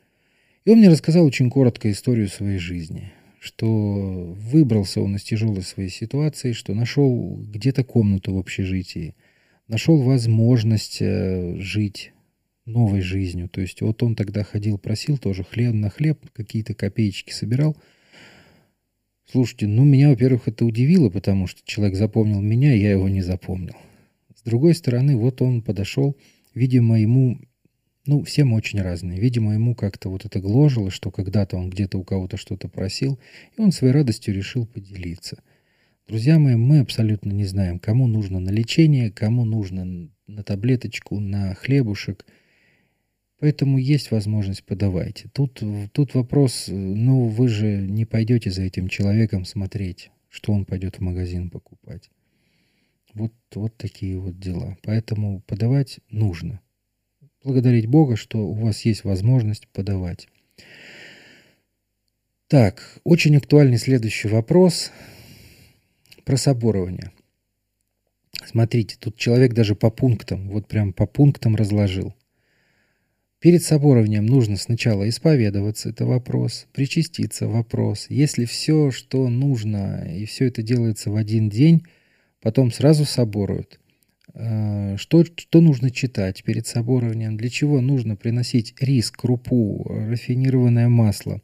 И 0.64 0.70
он 0.70 0.78
мне 0.78 0.88
рассказал 0.88 1.24
очень 1.24 1.50
коротко 1.50 1.90
историю 1.90 2.28
своей 2.28 2.58
жизни 2.58 3.12
что 3.40 4.34
выбрался 4.34 5.00
он 5.00 5.16
из 5.16 5.22
тяжелой 5.22 5.62
своей 5.62 5.90
ситуации, 5.90 6.52
что 6.52 6.74
нашел 6.74 7.36
где-то 7.36 7.84
комнату 7.84 8.34
в 8.34 8.38
общежитии, 8.38 9.14
нашел 9.68 10.00
возможность 10.02 10.98
э, 11.00 11.56
жить 11.58 12.12
новой 12.64 13.00
жизнью. 13.00 13.48
То 13.48 13.60
есть 13.60 13.80
вот 13.80 14.02
он 14.02 14.14
тогда 14.14 14.42
ходил, 14.42 14.78
просил 14.78 15.18
тоже 15.18 15.44
хлеб 15.44 15.74
на 15.74 15.90
хлеб, 15.90 16.18
какие-то 16.32 16.74
копеечки 16.74 17.32
собирал. 17.32 17.76
Слушайте, 19.30 19.66
ну 19.66 19.84
меня, 19.84 20.08
во-первых, 20.08 20.48
это 20.48 20.64
удивило, 20.64 21.10
потому 21.10 21.46
что 21.46 21.60
человек 21.64 21.96
запомнил 21.96 22.40
меня, 22.40 22.72
я 22.72 22.92
его 22.92 23.08
не 23.08 23.22
запомнил. 23.22 23.76
С 24.34 24.42
другой 24.42 24.74
стороны, 24.74 25.16
вот 25.16 25.42
он 25.42 25.62
подошел, 25.62 26.16
видимо, 26.54 27.00
ему 27.00 27.38
ну, 28.08 28.22
все 28.22 28.44
мы 28.44 28.56
очень 28.56 28.80
разные. 28.80 29.20
Видимо, 29.20 29.52
ему 29.52 29.74
как-то 29.74 30.08
вот 30.08 30.24
это 30.24 30.40
гложило, 30.40 30.90
что 30.90 31.10
когда-то 31.10 31.58
он 31.58 31.68
где-то 31.68 31.98
у 31.98 32.04
кого-то 32.04 32.38
что-то 32.38 32.66
просил, 32.66 33.18
и 33.54 33.60
он 33.60 33.70
своей 33.70 33.92
радостью 33.92 34.34
решил 34.34 34.66
поделиться. 34.66 35.42
Друзья 36.08 36.38
мои, 36.38 36.56
мы 36.56 36.78
абсолютно 36.78 37.32
не 37.32 37.44
знаем, 37.44 37.78
кому 37.78 38.06
нужно 38.06 38.40
на 38.40 38.48
лечение, 38.48 39.10
кому 39.10 39.44
нужно 39.44 40.08
на 40.26 40.42
таблеточку, 40.42 41.20
на 41.20 41.54
хлебушек. 41.54 42.24
Поэтому 43.40 43.76
есть 43.76 44.10
возможность, 44.10 44.64
подавайте. 44.64 45.28
Тут, 45.34 45.62
тут 45.92 46.14
вопрос, 46.14 46.64
ну, 46.68 47.26
вы 47.26 47.48
же 47.48 47.76
не 47.76 48.06
пойдете 48.06 48.50
за 48.50 48.62
этим 48.62 48.88
человеком 48.88 49.44
смотреть, 49.44 50.10
что 50.30 50.54
он 50.54 50.64
пойдет 50.64 50.96
в 50.96 51.02
магазин 51.02 51.50
покупать. 51.50 52.10
Вот, 53.12 53.34
вот 53.54 53.76
такие 53.76 54.18
вот 54.18 54.38
дела. 54.38 54.78
Поэтому 54.82 55.40
подавать 55.42 56.00
нужно 56.08 56.62
благодарить 57.42 57.86
Бога, 57.86 58.16
что 58.16 58.38
у 58.38 58.54
вас 58.54 58.82
есть 58.82 59.04
возможность 59.04 59.68
подавать. 59.68 60.28
Так, 62.48 62.98
очень 63.04 63.36
актуальный 63.36 63.78
следующий 63.78 64.28
вопрос 64.28 64.90
про 66.24 66.36
соборование. 66.36 67.12
Смотрите, 68.46 68.96
тут 68.98 69.16
человек 69.16 69.52
даже 69.52 69.74
по 69.74 69.90
пунктам, 69.90 70.48
вот 70.48 70.66
прям 70.66 70.92
по 70.92 71.06
пунктам 71.06 71.56
разложил. 71.56 72.14
Перед 73.40 73.62
соборованием 73.62 74.26
нужно 74.26 74.56
сначала 74.56 75.08
исповедоваться, 75.08 75.90
это 75.90 76.06
вопрос, 76.06 76.66
причаститься, 76.72 77.46
вопрос. 77.46 78.06
Если 78.08 78.46
все, 78.46 78.90
что 78.90 79.28
нужно, 79.28 80.12
и 80.12 80.24
все 80.24 80.46
это 80.46 80.62
делается 80.62 81.10
в 81.10 81.16
один 81.16 81.48
день, 81.48 81.84
потом 82.40 82.72
сразу 82.72 83.04
соборуют. 83.04 83.78
А, 84.40 84.96
что, 84.96 85.24
что 85.24 85.60
нужно 85.60 85.90
читать 85.90 86.44
перед 86.44 86.64
соборованием? 86.64 87.36
Для 87.36 87.50
чего 87.50 87.80
нужно 87.80 88.14
приносить 88.14 88.72
рис, 88.80 89.10
крупу, 89.10 89.84
рафинированное 89.88 90.88
масло? 90.88 91.42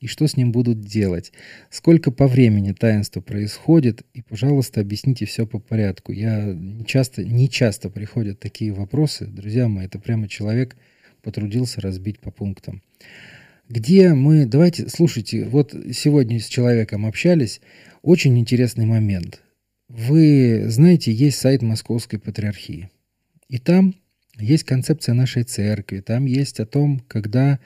И 0.00 0.08
что 0.08 0.26
с 0.26 0.36
ним 0.36 0.50
будут 0.50 0.80
делать? 0.80 1.32
Сколько 1.70 2.10
по 2.10 2.26
времени 2.26 2.72
таинство 2.72 3.20
происходит? 3.20 4.02
И, 4.12 4.22
пожалуйста, 4.22 4.80
объясните 4.80 5.24
все 5.24 5.46
по 5.46 5.60
порядку. 5.60 6.10
Я 6.10 6.58
часто, 6.84 7.24
не 7.24 7.48
часто 7.48 7.90
приходят 7.90 8.40
такие 8.40 8.72
вопросы. 8.72 9.26
Друзья 9.26 9.68
мои, 9.68 9.86
это 9.86 10.00
прямо 10.00 10.26
человек 10.26 10.76
потрудился 11.22 11.80
разбить 11.80 12.18
по 12.18 12.32
пунктам. 12.32 12.82
Где 13.68 14.14
мы, 14.14 14.46
давайте, 14.46 14.88
слушайте, 14.88 15.44
вот 15.44 15.76
сегодня 15.92 16.40
с 16.40 16.48
человеком 16.48 17.06
общались, 17.06 17.60
очень 18.02 18.36
интересный 18.36 18.84
момент. 18.84 19.40
Вы 19.92 20.64
знаете, 20.68 21.12
есть 21.12 21.38
сайт 21.38 21.60
Московской 21.60 22.18
Патриархии. 22.18 22.88
И 23.48 23.58
там 23.58 23.94
есть 24.38 24.64
концепция 24.64 25.14
нашей 25.14 25.42
церкви, 25.42 26.00
там 26.00 26.24
есть 26.24 26.60
о 26.60 26.66
том, 26.66 27.00
когда 27.08 27.58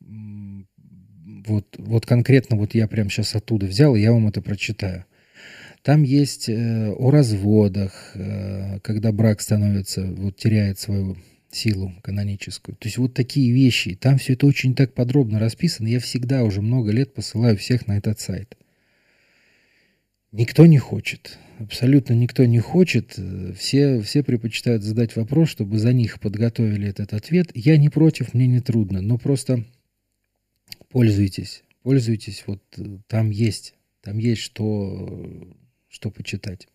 вот, 0.00 1.76
вот 1.76 2.06
конкретно 2.06 2.56
вот 2.56 2.74
я 2.74 2.88
прямо 2.88 3.10
сейчас 3.10 3.34
оттуда 3.34 3.66
взял, 3.66 3.94
и 3.94 4.00
я 4.00 4.12
вам 4.12 4.26
это 4.26 4.40
прочитаю. 4.40 5.04
Там 5.82 6.02
есть 6.02 6.48
э, 6.48 6.90
о 6.92 7.10
разводах, 7.10 8.12
э, 8.14 8.80
когда 8.80 9.12
брак 9.12 9.42
становится, 9.42 10.02
вот 10.02 10.36
теряет 10.38 10.78
свою 10.78 11.18
силу 11.50 11.92
каноническую. 12.02 12.74
То 12.76 12.88
есть 12.88 12.96
вот 12.96 13.12
такие 13.12 13.52
вещи. 13.52 13.96
Там 13.96 14.16
все 14.16 14.32
это 14.32 14.46
очень 14.46 14.74
так 14.74 14.94
подробно 14.94 15.38
расписано. 15.38 15.88
Я 15.88 16.00
всегда 16.00 16.42
уже 16.42 16.62
много 16.62 16.90
лет 16.90 17.12
посылаю 17.12 17.58
всех 17.58 17.86
на 17.86 17.98
этот 17.98 18.18
сайт. 18.18 18.56
Никто 20.32 20.64
не 20.64 20.78
хочет. 20.78 21.38
Абсолютно 21.58 22.12
никто 22.12 22.44
не 22.44 22.60
хочет. 22.60 23.18
Все, 23.56 24.00
все 24.00 24.22
предпочитают 24.22 24.82
задать 24.82 25.16
вопрос, 25.16 25.48
чтобы 25.48 25.78
за 25.78 25.92
них 25.92 26.20
подготовили 26.20 26.88
этот 26.88 27.14
ответ. 27.14 27.50
Я 27.54 27.78
не 27.78 27.88
против, 27.88 28.34
мне 28.34 28.46
не 28.46 28.60
трудно. 28.60 29.00
Но 29.00 29.16
просто 29.16 29.64
пользуйтесь. 30.90 31.62
Пользуйтесь. 31.82 32.44
Вот 32.46 32.62
там 33.06 33.30
есть. 33.30 33.74
Там 34.02 34.18
есть 34.18 34.42
что, 34.42 35.48
что 35.88 36.10
почитать. 36.10 36.68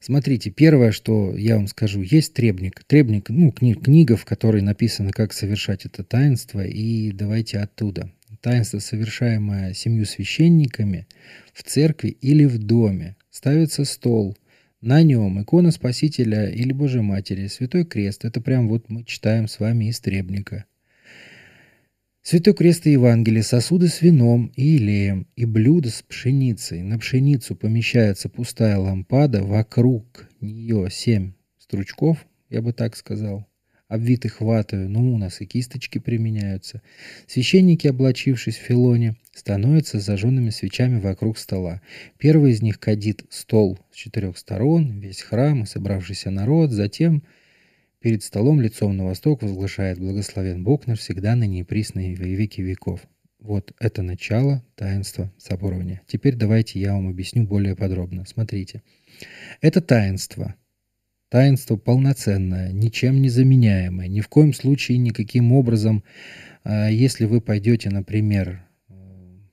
Смотрите, 0.00 0.50
первое, 0.50 0.92
что 0.92 1.36
я 1.36 1.56
вам 1.56 1.66
скажу, 1.66 2.02
есть 2.02 2.34
требник. 2.34 2.84
Требник, 2.84 3.30
ну, 3.30 3.50
кни 3.50 3.74
книга, 3.74 4.16
в 4.16 4.24
которой 4.24 4.62
написано, 4.62 5.10
как 5.10 5.32
совершать 5.32 5.86
это 5.86 6.04
таинство, 6.04 6.64
и 6.64 7.10
давайте 7.10 7.58
оттуда. 7.58 8.12
Таинство, 8.40 8.78
совершаемое 8.78 9.74
семью 9.74 10.04
священниками 10.04 11.08
в 11.52 11.64
церкви 11.64 12.10
или 12.10 12.44
в 12.44 12.58
доме. 12.58 13.16
Ставится 13.30 13.84
стол, 13.84 14.36
на 14.80 15.02
нем 15.02 15.42
икона 15.42 15.70
Спасителя 15.70 16.48
или 16.48 16.72
Божьей 16.72 17.00
Матери, 17.00 17.46
Святой 17.48 17.84
Крест. 17.84 18.24
Это 18.24 18.40
прям 18.40 18.68
вот 18.68 18.88
мы 18.88 19.04
читаем 19.04 19.48
с 19.48 19.58
вами 19.58 19.86
из 19.86 19.98
требника. 19.98 20.66
Святой 22.22 22.54
Крест 22.54 22.86
и 22.86 22.92
Евангелие, 22.92 23.42
сосуды 23.42 23.88
с 23.88 24.02
вином 24.02 24.52
и 24.54 24.76
илеем, 24.76 25.26
и 25.34 25.46
блюдо 25.46 25.88
с 25.88 26.02
пшеницей. 26.02 26.82
На 26.82 26.98
пшеницу 26.98 27.56
помещается 27.56 28.28
пустая 28.28 28.76
лампада, 28.76 29.42
вокруг 29.42 30.28
нее 30.40 30.88
семь 30.90 31.32
стручков, 31.58 32.26
я 32.50 32.62
бы 32.62 32.72
так 32.72 32.96
сказал, 32.96 33.47
обвитых 33.88 34.40
ватою, 34.40 34.88
но 34.88 35.00
у 35.00 35.18
нас 35.18 35.40
и 35.40 35.46
кисточки 35.46 35.98
применяются. 35.98 36.82
Священники, 37.26 37.86
облачившись 37.86 38.56
в 38.56 38.62
филоне, 38.62 39.16
становятся 39.34 39.98
зажженными 39.98 40.50
свечами 40.50 41.00
вокруг 41.00 41.38
стола. 41.38 41.80
Первый 42.18 42.52
из 42.52 42.62
них 42.62 42.78
кадит 42.78 43.24
стол 43.30 43.78
с 43.90 43.96
четырех 43.96 44.36
сторон, 44.38 45.00
весь 45.00 45.22
храм 45.22 45.62
и 45.62 45.66
собравшийся 45.66 46.30
народ, 46.30 46.70
затем– 46.70 47.22
Перед 48.00 48.22
столом 48.22 48.60
лицом 48.60 48.96
на 48.96 49.04
восток 49.06 49.42
возглашает 49.42 49.98
«Благословен 49.98 50.62
Бог 50.62 50.86
навсегда, 50.86 51.34
ныне 51.34 51.60
и 51.60 51.64
присно 51.64 51.98
веки 51.98 52.60
веков». 52.60 53.00
Вот 53.40 53.72
это 53.80 54.02
начало 54.02 54.64
таинства 54.76 55.32
соборования. 55.36 56.02
Теперь 56.06 56.36
давайте 56.36 56.78
я 56.78 56.92
вам 56.92 57.08
объясню 57.08 57.44
более 57.44 57.74
подробно. 57.74 58.24
Смотрите. 58.24 58.82
Это 59.60 59.80
таинство. 59.80 60.54
Таинство 61.28 61.76
полноценное, 61.76 62.72
ничем 62.72 63.20
не 63.20 63.28
заменяемое. 63.28 64.08
Ни 64.08 64.20
в 64.20 64.28
коем 64.28 64.54
случае, 64.54 64.98
никаким 64.98 65.52
образом, 65.52 66.02
а, 66.64 66.88
если 66.88 67.26
вы 67.26 67.40
пойдете, 67.40 67.90
например, 67.90 68.62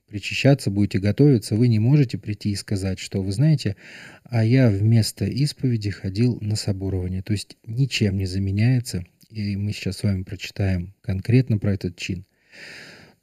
причащаться, 0.06 0.70
будете 0.70 0.98
готовиться, 0.98 1.56
вы 1.56 1.68
не 1.68 1.78
можете 1.78 2.16
прийти 2.16 2.50
и 2.50 2.56
сказать, 2.56 2.98
что 2.98 3.22
вы 3.22 3.32
знаете, 3.32 3.76
а 4.24 4.44
я 4.44 4.70
вместо 4.70 5.26
исповеди 5.26 5.90
ходил 5.90 6.38
на 6.40 6.56
соборование. 6.56 7.22
То 7.22 7.32
есть 7.32 7.58
ничем 7.66 8.16
не 8.16 8.26
заменяется, 8.26 9.04
и 9.30 9.56
мы 9.56 9.72
сейчас 9.72 9.98
с 9.98 10.02
вами 10.02 10.22
прочитаем 10.22 10.94
конкретно 11.02 11.58
про 11.58 11.74
этот 11.74 11.96
чин. 11.96 12.24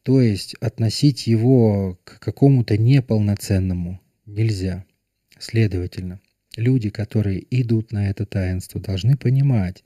То 0.03 0.21
есть 0.21 0.55
относить 0.55 1.27
его 1.27 1.97
к 2.03 2.19
какому-то 2.19 2.77
неполноценному 2.77 4.01
нельзя. 4.25 4.85
Следовательно, 5.39 6.19
люди, 6.55 6.89
которые 6.89 7.45
идут 7.49 7.91
на 7.91 8.09
это 8.09 8.25
таинство, 8.25 8.81
должны 8.81 9.17
понимать, 9.17 9.83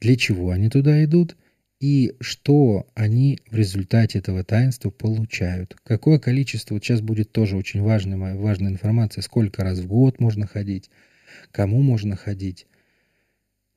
для 0.00 0.16
чего 0.16 0.50
они 0.50 0.68
туда 0.68 1.04
идут– 1.04 1.36
и 1.80 2.14
что 2.20 2.86
они 2.94 3.38
в 3.50 3.54
результате 3.54 4.18
этого 4.18 4.44
таинства 4.44 4.90
получают. 4.90 5.76
Какое 5.84 6.18
количество, 6.18 6.74
вот 6.74 6.84
сейчас 6.84 7.00
будет 7.00 7.32
тоже 7.32 7.56
очень 7.56 7.82
важная, 7.82 8.34
важная 8.34 8.70
информация, 8.70 9.22
сколько 9.22 9.62
раз 9.62 9.80
в 9.80 9.86
год 9.86 10.18
можно 10.18 10.46
ходить, 10.46 10.90
кому 11.52 11.82
можно 11.82 12.16
ходить. 12.16 12.66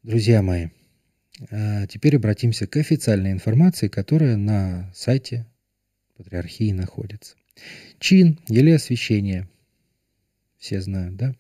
Друзья 0.04 0.42
мои, 0.42 0.70
а, 1.52 1.88
теперь 1.88 2.16
обратимся 2.16 2.68
к 2.68 2.78
официальной 2.78 3.32
информации, 3.32 3.90
которая 3.90 4.38
на 4.38 4.92
сайте 4.96 5.46
Патриархии 6.16 6.72
находится. 6.72 7.36
Чин, 8.00 8.40
еле 8.48 8.76
освящение. 8.76 9.48
Все 10.58 10.80
знают, 10.82 11.18
да? 11.18 11.36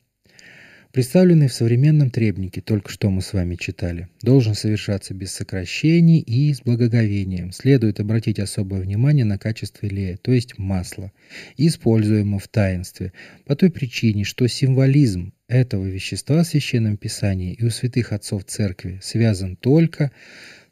Представленный 0.92 1.48
в 1.48 1.54
современном 1.54 2.10
требнике, 2.10 2.62
только 2.62 2.92
что 2.92 3.10
мы 3.10 3.22
с 3.22 3.34
вами 3.34 3.56
читали, 3.56 4.10
должен 4.22 4.56
совершаться 4.56 5.14
без 5.14 5.32
сокращений 5.32 6.20
и 6.20 6.54
с 6.54 6.62
благоговением. 6.62 7.52
Следует 7.52 8.00
обратить 8.00 8.40
особое 8.40 8.82
внимание 8.82 9.26
на 9.26 9.38
качество 9.38 9.86
илея, 9.88 10.18
то 10.18 10.32
есть 10.32 10.58
масла, 10.58 11.12
используемого 11.58 12.40
в 12.40 12.48
таинстве, 12.48 13.14
по 13.46 13.56
той 13.56 13.72
причине, 13.72 14.24
что 14.24 14.48
символизм 14.48 15.34
этого 15.48 15.86
вещества 15.86 16.44
в 16.44 16.48
Священном 16.48 16.98
Писании 16.98 17.54
и 17.54 17.66
у 17.66 17.70
святых 17.70 18.14
отцов 18.14 18.46
Церкви 18.46 19.00
связан 19.02 19.56
только 19.56 20.12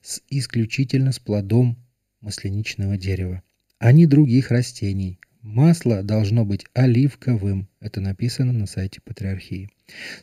с, 0.02 0.22
исключительно 0.30 1.12
с 1.12 1.20
плодом 1.20 1.78
масляничного 2.22 2.98
дерева, 2.98 3.44
а 3.80 3.92
не 3.92 4.06
других 4.06 4.52
растений. 4.52 5.20
Масло 5.42 6.04
должно 6.04 6.46
быть 6.46 6.66
оливковым. 6.74 7.68
Это 7.80 8.02
написано 8.02 8.54
на 8.54 8.66
сайте 8.66 9.00
Патриархии. 9.02 9.70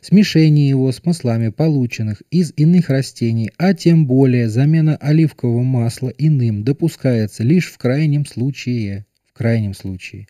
Смешение 0.01 0.69
его 0.69 0.91
с 0.91 1.03
маслами, 1.03 1.49
полученных 1.49 2.21
из 2.31 2.53
иных 2.55 2.89
растений, 2.89 3.51
а 3.57 3.73
тем 3.73 4.07
более 4.07 4.49
замена 4.49 4.97
оливкового 4.97 5.63
масла 5.63 6.09
иным 6.17 6.63
допускается 6.63 7.43
лишь 7.43 7.71
в 7.71 7.77
крайнем 7.77 8.25
случае. 8.25 9.05
В 9.25 9.33
крайнем 9.33 9.73
случае. 9.73 10.27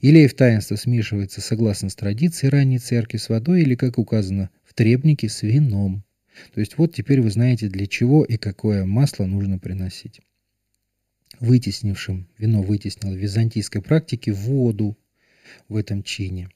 Или 0.00 0.26
в 0.26 0.34
таинство 0.34 0.76
смешивается 0.76 1.40
согласно 1.40 1.88
с 1.90 1.94
традицией 1.94 2.50
ранней 2.50 2.78
церкви 2.78 3.18
с 3.18 3.28
водой 3.28 3.62
или, 3.62 3.74
как 3.74 3.98
указано 3.98 4.50
в 4.64 4.74
требнике, 4.74 5.28
с 5.28 5.42
вином. 5.42 6.04
То 6.54 6.60
есть 6.60 6.78
вот 6.78 6.94
теперь 6.94 7.20
вы 7.20 7.30
знаете, 7.30 7.68
для 7.68 7.86
чего 7.86 8.24
и 8.24 8.36
какое 8.36 8.84
масло 8.84 9.26
нужно 9.26 9.58
приносить. 9.58 10.20
Вытеснившим, 11.40 12.28
вино 12.38 12.62
вытеснило 12.62 13.14
в 13.14 13.18
византийской 13.18 13.82
практике 13.82 14.32
воду 14.32 14.96
в 15.68 15.76
этом 15.76 16.02
чине. 16.02 16.50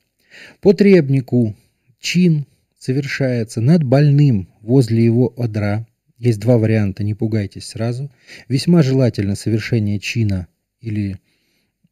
По 0.60 0.72
требнику 0.72 1.56
чин 1.98 2.46
совершается 2.78 3.60
над 3.60 3.82
больным 3.82 4.48
возле 4.60 5.02
его 5.02 5.32
одра. 5.38 5.86
Есть 6.18 6.38
два 6.38 6.58
варианта, 6.58 7.02
не 7.02 7.14
пугайтесь 7.14 7.66
сразу. 7.66 8.10
Весьма 8.46 8.82
желательно 8.82 9.36
совершение 9.36 9.98
чина 9.98 10.48
или 10.80 11.18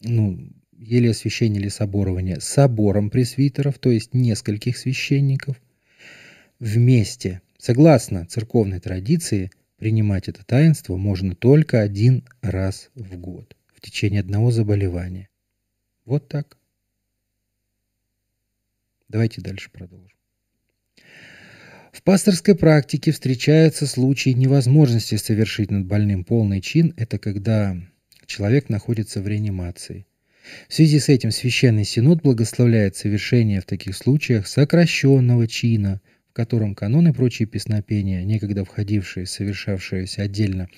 ну, 0.01 0.39
или 0.79 1.09
освящение 1.09 1.61
или 1.61 1.69
соборование 1.69 2.41
собором 2.41 3.09
пресвитеров, 3.09 3.79
то 3.79 3.91
есть 3.91 4.15
нескольких 4.15 4.77
священников, 4.77 5.57
вместе. 6.59 7.41
Согласно 7.59 8.27
церковной 8.27 8.81
традиции, 8.81 9.51
принимать 9.83 10.29
это 10.29 10.45
таинство 10.45 10.97
можно 10.97 11.35
только 11.35 11.81
один 11.81 12.23
раз 12.40 12.90
в 12.95 13.16
год, 13.16 13.57
в 13.75 13.81
течение 13.81 14.21
одного 14.21 14.53
заболевания. 14.53 15.29
Вот 16.05 16.29
так. 16.29 16.57
Давайте 19.09 19.40
дальше 19.40 19.71
продолжим. 19.73 20.16
В 21.90 22.01
пасторской 22.05 22.55
практике 22.55 23.11
встречаются 23.11 23.88
случаи 23.88 24.31
невозможности 24.31 25.16
совершить 25.16 25.73
над 25.73 25.85
больным 25.85 26.23
полный 26.23 26.61
чин. 26.61 26.95
Это 26.97 27.18
когда 27.18 27.77
человек 28.27 28.68
находится 28.68 29.21
в 29.21 29.27
реанимации. 29.27 30.07
В 30.68 30.75
связи 30.75 31.01
с 31.01 31.09
этим 31.09 31.33
Священный 31.33 31.85
Синод 31.85 32.23
благословляет 32.23 32.95
совершение 32.95 33.61
в 33.61 33.66
таких 33.66 33.97
случаях 33.97 34.47
сокращенного 34.47 35.49
чина, 35.49 36.01
в 36.33 36.35
котором 36.35 36.75
каноны 36.75 37.11
и 37.11 37.12
прочие 37.12 37.47
песнопения, 37.47 38.25
некогда 38.25 38.64
входившие, 38.64 39.27
совершавшиеся 39.27 40.23
отдельно 40.23 40.71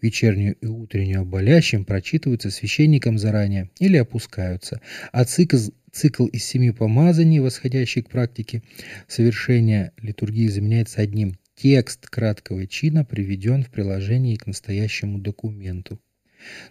вечернюю 0.00 0.54
и 0.54 0.66
утреннюю 0.66 1.20
о 1.20 1.24
болящем, 1.26 1.84
прочитываются 1.84 2.50
священником 2.50 3.18
заранее 3.18 3.68
или 3.78 3.98
опускаются, 3.98 4.80
а 5.12 5.26
цикл, 5.26 5.58
цикл 5.92 6.24
из 6.28 6.46
семи 6.46 6.70
помазаний, 6.70 7.40
восходящий 7.40 8.00
к 8.00 8.08
практике 8.08 8.62
совершения 9.06 9.92
литургии, 10.00 10.48
заменяется 10.48 11.02
одним. 11.02 11.36
Текст 11.56 12.08
краткого 12.08 12.66
чина 12.66 13.04
приведен 13.04 13.64
в 13.64 13.68
приложении 13.68 14.36
к 14.36 14.46
настоящему 14.46 15.18
документу. 15.18 16.00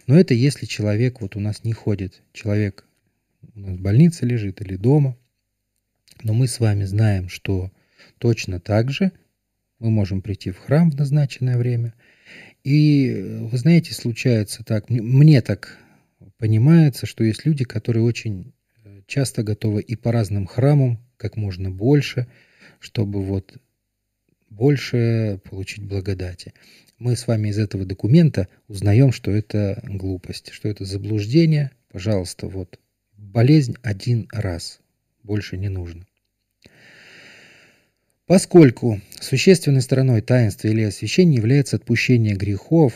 Но 0.08 0.18
это 0.18 0.34
если 0.34 0.66
человек 0.66 1.20
вот 1.20 1.36
у 1.36 1.40
нас 1.40 1.62
не 1.62 1.74
ходит, 1.74 2.22
человек 2.32 2.84
у 3.54 3.60
нас 3.60 3.78
в 3.78 3.80
больнице 3.80 4.26
лежит 4.26 4.60
или 4.62 4.74
дома, 4.74 5.16
но 6.24 6.32
мы 6.32 6.48
с 6.48 6.58
вами 6.58 6.82
знаем, 6.82 7.28
что 7.28 7.70
точно 8.22 8.60
так 8.60 8.92
же 8.92 9.10
мы 9.80 9.90
можем 9.90 10.22
прийти 10.22 10.52
в 10.52 10.58
храм 10.58 10.92
в 10.92 10.94
назначенное 10.94 11.58
время. 11.58 11.92
И 12.62 13.48
вы 13.50 13.58
знаете, 13.58 13.94
случается 13.94 14.62
так, 14.62 14.88
мне 14.90 15.42
так 15.42 15.76
понимается, 16.38 17.04
что 17.04 17.24
есть 17.24 17.44
люди, 17.44 17.64
которые 17.64 18.04
очень 18.04 18.54
э, 18.84 19.00
часто 19.08 19.42
готовы 19.42 19.82
и 19.82 19.96
по 19.96 20.12
разным 20.12 20.46
храмам 20.46 21.00
как 21.16 21.36
можно 21.36 21.68
больше, 21.68 22.28
чтобы 22.78 23.24
вот 23.24 23.56
больше 24.48 25.40
получить 25.50 25.82
благодати 25.82 26.54
мы 27.02 27.16
с 27.16 27.26
вами 27.26 27.48
из 27.48 27.58
этого 27.58 27.84
документа 27.84 28.46
узнаем, 28.68 29.10
что 29.10 29.32
это 29.32 29.82
глупость, 29.82 30.52
что 30.52 30.68
это 30.68 30.84
заблуждение. 30.84 31.72
Пожалуйста, 31.90 32.46
вот 32.46 32.78
болезнь 33.16 33.74
один 33.82 34.28
раз, 34.30 34.78
больше 35.24 35.56
не 35.56 35.68
нужно. 35.68 36.06
Поскольку 38.32 38.98
существенной 39.20 39.82
стороной 39.82 40.22
таинства 40.22 40.68
или 40.68 40.80
освящения 40.80 41.36
является 41.36 41.76
отпущение 41.76 42.34
грехов, 42.34 42.94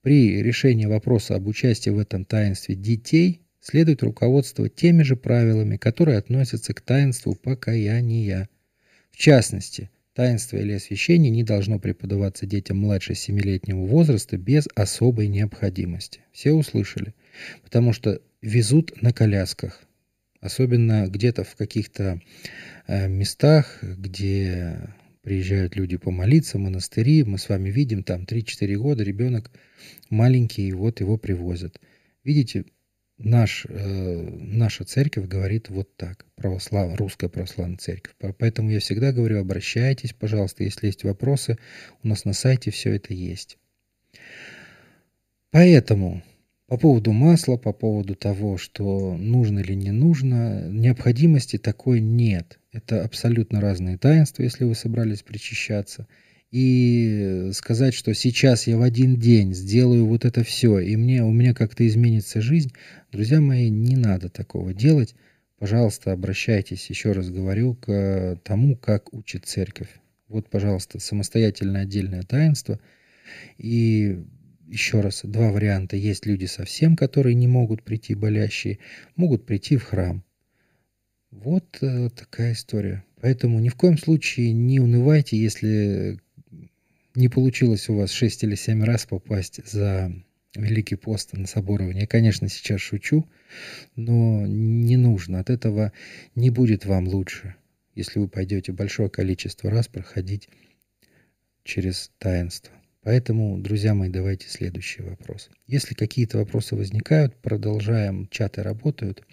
при 0.00 0.42
решении 0.42 0.86
вопроса 0.86 1.34
об 1.34 1.46
участии 1.46 1.90
в 1.90 1.98
этом 1.98 2.24
таинстве 2.24 2.74
детей 2.74 3.42
следует 3.60 4.02
руководствовать 4.02 4.76
теми 4.76 5.02
же 5.02 5.14
правилами, 5.14 5.76
которые 5.76 6.16
относятся 6.16 6.72
к 6.72 6.80
таинству 6.80 7.34
покаяния. 7.34 8.48
В 9.10 9.18
частности, 9.18 9.90
Таинство 10.14 10.56
или 10.56 10.72
освящение 10.72 11.30
не 11.30 11.44
должно 11.44 11.78
преподаваться 11.78 12.46
детям 12.46 12.78
младше 12.78 13.14
семилетнего 13.14 13.84
возраста 13.84 14.38
без 14.38 14.68
особой 14.74 15.28
необходимости. 15.28 16.20
Все 16.32 16.52
услышали? 16.52 17.14
Потому 17.62 17.92
что 17.92 18.22
везут 18.40 19.02
на 19.02 19.12
колясках. 19.12 19.82
Особенно 20.40 21.06
где-то 21.08 21.44
в 21.44 21.56
каких-то 21.56 22.20
э, 22.86 23.08
местах, 23.08 23.78
где 23.82 24.94
приезжают 25.22 25.76
люди 25.76 25.96
помолиться, 25.96 26.58
монастыри, 26.58 27.24
мы 27.24 27.38
с 27.38 27.48
вами 27.48 27.70
видим, 27.70 28.02
там 28.02 28.22
3-4 28.22 28.76
года 28.76 29.02
ребенок 29.02 29.50
маленький, 30.10 30.68
и 30.68 30.72
вот 30.72 31.00
его 31.00 31.18
привозят. 31.18 31.80
Видите, 32.22 32.64
наш, 33.18 33.66
э, 33.68 34.28
наша 34.40 34.84
церковь 34.84 35.26
говорит 35.26 35.70
вот 35.70 35.96
так, 35.96 36.24
православ, 36.36 36.96
русская 36.98 37.28
православная 37.28 37.78
церковь. 37.78 38.14
Поэтому 38.38 38.70
я 38.70 38.80
всегда 38.80 39.12
говорю, 39.12 39.40
обращайтесь, 39.40 40.12
пожалуйста, 40.12 40.64
если 40.64 40.86
есть 40.86 41.04
вопросы, 41.04 41.58
у 42.02 42.08
нас 42.08 42.24
на 42.24 42.32
сайте 42.32 42.70
все 42.70 42.94
это 42.94 43.12
есть. 43.12 43.58
Поэтому 45.50 46.22
по 46.68 46.76
поводу 46.76 47.12
масла, 47.12 47.56
по 47.56 47.72
поводу 47.72 48.14
того, 48.14 48.58
что 48.58 49.16
нужно 49.16 49.58
или 49.58 49.74
не 49.74 49.90
нужно, 49.90 50.68
необходимости 50.70 51.58
такой 51.58 52.00
нет. 52.00 52.60
Это 52.70 53.02
абсолютно 53.02 53.60
разные 53.60 53.98
таинства, 53.98 54.42
если 54.44 54.64
вы 54.64 54.76
собрались 54.76 55.22
причащаться– 55.22 56.06
и 56.50 57.50
сказать, 57.52 57.94
что 57.94 58.14
сейчас 58.14 58.66
я 58.66 58.78
в 58.78 58.82
один 58.82 59.16
день 59.16 59.52
сделаю 59.52 60.06
вот 60.06 60.24
это 60.24 60.42
все, 60.44 60.78
и 60.78 60.96
мне, 60.96 61.22
у 61.22 61.30
меня 61.30 61.52
как-то 61.52 61.86
изменится 61.86 62.40
жизнь, 62.40 62.72
друзья 63.12 63.40
мои, 63.40 63.68
не 63.68 63.96
надо 63.96 64.30
такого 64.30 64.72
делать. 64.72 65.14
Пожалуйста, 65.58 66.12
обращайтесь, 66.12 66.88
еще 66.88 67.12
раз 67.12 67.30
говорю, 67.30 67.74
к 67.74 68.38
тому, 68.44 68.76
как 68.76 69.12
учит 69.12 69.44
церковь. 69.44 69.88
Вот, 70.28 70.48
пожалуйста, 70.48 71.00
самостоятельное 71.00 71.82
отдельное 71.82 72.22
таинство. 72.22 72.78
И 73.58 74.18
еще 74.68 75.00
раз, 75.00 75.22
два 75.24 75.50
варианта. 75.50 75.96
Есть 75.96 76.26
люди 76.26 76.44
совсем, 76.46 76.96
которые 76.96 77.34
не 77.34 77.48
могут 77.48 77.82
прийти, 77.82 78.14
болящие, 78.14 78.78
могут 79.16 79.46
прийти 79.46 79.76
в 79.76 79.84
храм. 79.84 80.22
Вот 81.30 81.78
э, 81.82 82.10
такая 82.10 82.52
история. 82.52 83.04
Поэтому 83.20 83.58
ни 83.60 83.68
в 83.68 83.74
коем 83.74 83.98
случае 83.98 84.52
не 84.52 84.80
унывайте, 84.80 85.36
если 85.36 86.18
не 87.14 87.28
получилось 87.28 87.88
у 87.88 87.96
вас 87.96 88.12
6 88.12 88.44
или 88.44 88.54
7 88.54 88.84
раз 88.84 89.06
попасть 89.06 89.60
за 89.66 90.12
Великий 90.54 90.96
пост 90.96 91.34
на 91.34 91.46
соборование. 91.46 92.02
Я, 92.02 92.06
конечно, 92.06 92.48
сейчас 92.48 92.80
шучу, 92.80 93.28
но 93.96 94.46
не 94.46 94.96
нужно. 94.96 95.40
От 95.40 95.50
этого 95.50 95.92
не 96.34 96.50
будет 96.50 96.86
вам 96.86 97.06
лучше, 97.06 97.54
если 97.94 98.18
вы 98.18 98.28
пойдете 98.28 98.72
большое 98.72 99.10
количество 99.10 99.70
раз 99.70 99.88
проходить 99.88 100.48
через 101.64 102.10
таинство. 102.18 102.72
Поэтому, 103.02 103.58
друзья 103.58 103.94
мои, 103.94 104.08
давайте 104.08 104.48
следующий 104.48 105.02
вопрос. 105.02 105.50
Если 105.66 105.94
какие-то 105.94 106.38
вопросы 106.38 106.74
возникают, 106.74 107.36
продолжаем, 107.36 108.28
чаты 108.28 108.62
работают. 108.62 109.24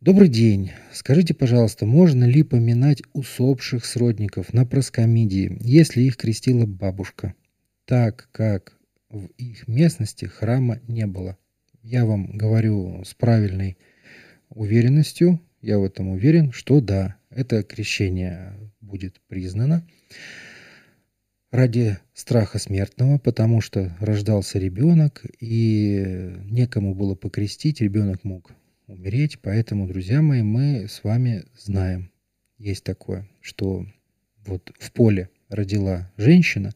Добрый 0.00 0.28
день. 0.28 0.72
Скажите, 0.92 1.32
пожалуйста, 1.32 1.86
можно 1.86 2.24
ли 2.24 2.42
поминать 2.42 3.02
усопших 3.14 3.84
сродников 3.86 4.52
на 4.52 4.66
проскомидии, 4.66 5.56
если 5.60 6.02
их 6.02 6.18
крестила 6.18 6.66
бабушка, 6.66 7.34
так 7.86 8.28
как 8.30 8.76
в 9.08 9.26
их 9.38 9.66
местности 9.66 10.26
храма 10.26 10.80
не 10.86 11.06
было? 11.06 11.38
Я 11.82 12.04
вам 12.04 12.36
говорю 12.36 13.04
с 13.04 13.14
правильной 13.14 13.78
уверенностью, 14.50 15.40
я 15.62 15.78
в 15.78 15.84
этом 15.84 16.08
уверен, 16.10 16.52
что 16.52 16.80
да, 16.82 17.16
это 17.30 17.62
крещение 17.62 18.52
будет 18.80 19.20
признано 19.28 19.86
ради 21.56 21.98
страха 22.14 22.58
смертного, 22.58 23.18
потому 23.18 23.60
что 23.60 23.96
рождался 23.98 24.58
ребенок, 24.58 25.24
и 25.40 26.34
некому 26.44 26.94
было 26.94 27.14
покрестить, 27.14 27.80
ребенок 27.80 28.22
мог 28.24 28.52
умереть. 28.86 29.38
Поэтому, 29.40 29.88
друзья 29.88 30.22
мои, 30.22 30.42
мы 30.42 30.86
с 30.88 31.02
вами 31.02 31.44
знаем, 31.58 32.12
есть 32.58 32.84
такое, 32.84 33.28
что 33.40 33.86
вот 34.44 34.72
в 34.78 34.92
поле 34.92 35.30
родила 35.48 36.12
женщина, 36.16 36.72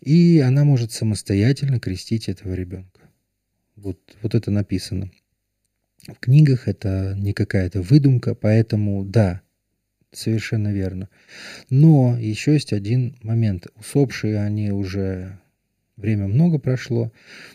и 0.00 0.40
она 0.40 0.64
может 0.64 0.92
самостоятельно 0.92 1.78
крестить 1.78 2.28
этого 2.28 2.54
ребенка. 2.54 3.00
Вот, 3.76 3.98
вот 4.22 4.34
это 4.34 4.50
написано. 4.50 5.10
В 6.06 6.14
книгах 6.14 6.68
это 6.68 7.14
не 7.16 7.32
какая-то 7.32 7.82
выдумка, 7.82 8.34
поэтому 8.34 9.04
да, 9.04 9.42
совершенно 10.12 10.72
верно. 10.72 11.08
Но 11.70 12.16
еще 12.18 12.54
есть 12.54 12.72
один 12.72 13.16
момент. 13.22 13.66
Усопшие 13.76 14.40
они 14.40 14.70
уже 14.70 15.38
время 15.96 16.26
много 16.26 16.58
прошло. 16.58 17.12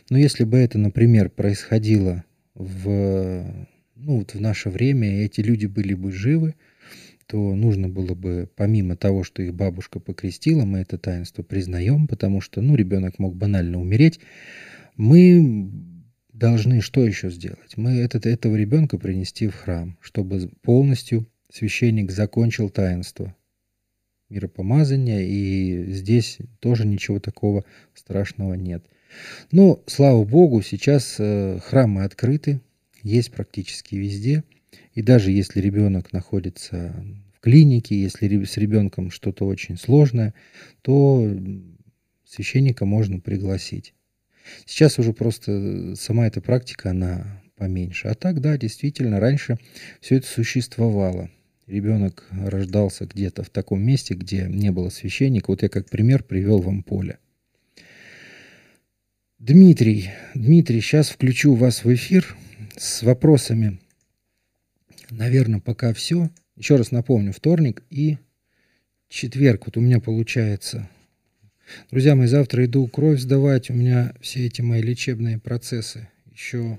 Но 0.10 0.18
если 0.18 0.44
бы 0.44 0.58
это, 0.58 0.78
например, 0.78 1.30
происходило 1.30 2.24
в 2.56 3.68
ну, 4.04 4.18
вот 4.18 4.34
в 4.34 4.42
наше 4.42 4.70
время 4.70 5.24
эти 5.24 5.42
люди 5.42 5.66
были 5.66 5.94
бы 5.94 6.12
живы, 6.12 6.56
то 7.26 7.56
нужно 7.56 7.88
было 7.88 8.16
бы, 8.16 8.50
помимо 8.56 8.98
того, 8.98 9.24
что 9.24 9.42
их 9.42 9.54
бабушка 9.54 10.00
покрестила, 10.00 10.66
мы 10.66 10.80
это 10.80 10.98
таинство 10.98 11.42
признаем, 11.42 12.08
потому 12.08 12.42
что, 12.42 12.62
ну, 12.62 12.76
ребенок 12.76 13.18
мог 13.18 13.36
банально 13.36 13.80
умереть, 13.80 14.20
мы 14.98 15.72
должны 16.34 16.82
что 16.82 17.06
еще 17.06 17.30
сделать? 17.30 17.78
Мы 17.78 17.92
этот, 17.92 18.26
этого 18.26 18.56
ребенка 18.56 18.98
принести 18.98 19.48
в 19.48 19.56
храм, 19.56 19.98
чтобы 20.02 20.50
полностью 20.62 21.28
священник 21.54 22.12
закончил 22.12 22.70
таинство 22.70 23.36
миропомазания, 24.30 25.22
и 25.22 25.92
здесь 25.92 26.40
тоже 26.60 26.88
ничего 26.88 27.20
такого 27.20 27.64
страшного 27.94 28.56
нет. 28.56 28.84
Но, 29.52 29.84
слава 29.86 30.24
Богу, 30.24 30.64
сейчас 30.64 31.18
э, 31.20 31.60
храмы 31.64 32.04
открыты, 32.04 32.60
есть 33.04 33.32
практически 33.32 33.94
везде. 33.96 34.44
И 34.96 35.04
даже 35.04 35.30
если 35.30 35.62
ребенок 35.62 36.12
находится 36.12 36.96
в 37.36 37.40
клинике, 37.40 38.02
если 38.02 38.44
с 38.44 38.58
ребенком 38.58 39.12
что-то 39.12 39.46
очень 39.46 39.78
сложное, 39.78 40.34
то 40.82 41.30
священника 42.26 42.86
можно 42.86 43.20
пригласить. 43.20 43.94
Сейчас 44.66 44.98
уже 44.98 45.14
просто 45.14 45.94
сама 45.96 46.26
эта 46.26 46.42
практика, 46.42 46.90
она 46.90 47.44
поменьше. 47.56 48.08
А 48.08 48.16
так, 48.16 48.42
да, 48.42 48.58
действительно, 48.58 49.20
раньше 49.20 49.58
все 50.02 50.16
это 50.18 50.26
существовало. 50.26 51.30
Ребенок 51.68 52.28
рождался 52.32 53.06
где-то 53.06 53.44
в 53.44 53.50
таком 53.50 53.82
месте, 53.82 54.16
где 54.16 54.48
не 54.50 54.72
было 54.72 54.90
священника. 54.90 55.52
Вот 55.52 55.64
я 55.64 55.70
как 55.70 55.90
пример 55.90 56.24
привел 56.24 56.60
вам 56.60 56.84
поле. 56.84 57.20
Дмитрий, 59.40 60.10
Дмитрий, 60.36 60.82
сейчас 60.82 61.10
включу 61.10 61.54
вас 61.56 61.86
в 61.86 61.94
эфир 61.94 62.36
с 62.78 63.04
вопросами. 63.04 63.80
Наверное, 65.10 65.62
пока 65.62 65.94
все. 65.94 66.30
Еще 66.58 66.76
раз 66.76 66.92
напомню, 66.92 67.32
вторник 67.32 67.84
и 67.90 68.18
четверг. 69.08 69.66
Вот 69.66 69.78
у 69.78 69.82
меня 69.82 70.00
получается. 70.00 70.90
Друзья 71.92 72.16
мои, 72.16 72.28
завтра 72.28 72.66
иду 72.66 72.88
кровь 72.88 73.20
сдавать. 73.20 73.70
У 73.70 73.74
меня 73.74 74.14
все 74.20 74.46
эти 74.46 74.62
мои 74.62 74.82
лечебные 74.82 75.40
процессы 75.40 76.10
еще, 76.32 76.78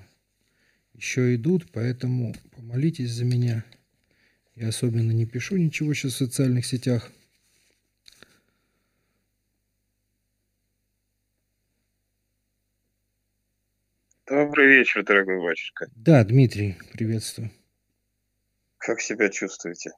еще 0.94 1.34
идут, 1.34 1.70
поэтому 1.72 2.34
помолитесь 2.54 3.12
за 3.12 3.24
меня. 3.24 3.64
Я 4.56 4.68
особенно 4.68 5.10
не 5.10 5.26
пишу 5.26 5.56
ничего 5.56 5.94
сейчас 5.94 6.12
в 6.14 6.18
социальных 6.18 6.64
сетях. 6.64 7.10
Добрый 14.26 14.68
вечер, 14.68 15.04
дорогой 15.04 15.42
батюшка. 15.42 15.86
Да, 15.96 16.24
Дмитрий, 16.24 16.76
приветствую. 16.92 17.50
Как 18.78 19.00
себя 19.00 19.28
чувствуете? 19.28 19.90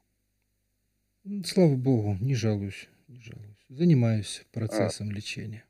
Слава 1.44 1.76
Богу, 1.76 2.16
не 2.20 2.34
жалуюсь, 2.34 2.88
не 3.09 3.20
жалуюсь. 3.20 3.66
Занимаюсь 3.68 4.46
процессом 4.52 5.11
а, 5.11 5.12
лечения. 5.12 5.64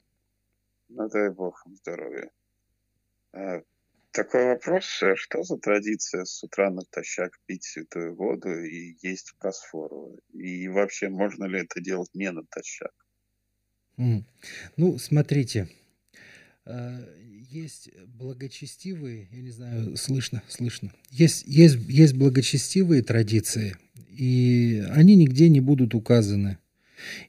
Ну, 0.88 1.08
дай 1.08 1.30
Бог 1.30 1.62
здоровья. 1.66 2.30
А, 3.32 3.62
такой 4.16 4.46
вопрос. 4.46 5.02
Э, 5.02 5.14
что 5.14 5.42
за 5.42 5.58
традиция 5.58 6.24
с 6.24 6.42
утра 6.42 6.70
натощак 6.70 7.32
пить 7.46 7.64
святую 7.64 8.16
воду 8.16 8.48
и 8.48 8.96
есть 9.02 9.34
просфору? 9.38 10.18
И 10.32 10.68
вообще, 10.68 11.08
можно 11.08 11.44
ли 11.44 11.60
это 11.60 11.80
делать 11.80 12.10
не 12.14 12.32
натощак? 12.32 12.92
Mm. 13.98 14.24
Ну, 14.76 14.98
смотрите, 14.98 15.68
а, 16.64 16.98
есть 17.50 17.90
благочестивые, 18.06 19.28
я 19.30 19.40
не 19.40 19.50
знаю, 19.50 19.96
слышно, 19.96 20.42
слышно. 20.48 20.92
Есть, 21.10 21.44
есть, 21.46 21.76
есть 21.88 22.14
благочестивые 22.14 23.02
традиции, 23.02 23.76
и 24.08 24.84
они 24.90 25.14
нигде 25.14 25.48
не 25.48 25.60
будут 25.60 25.94
указаны. 25.94 26.58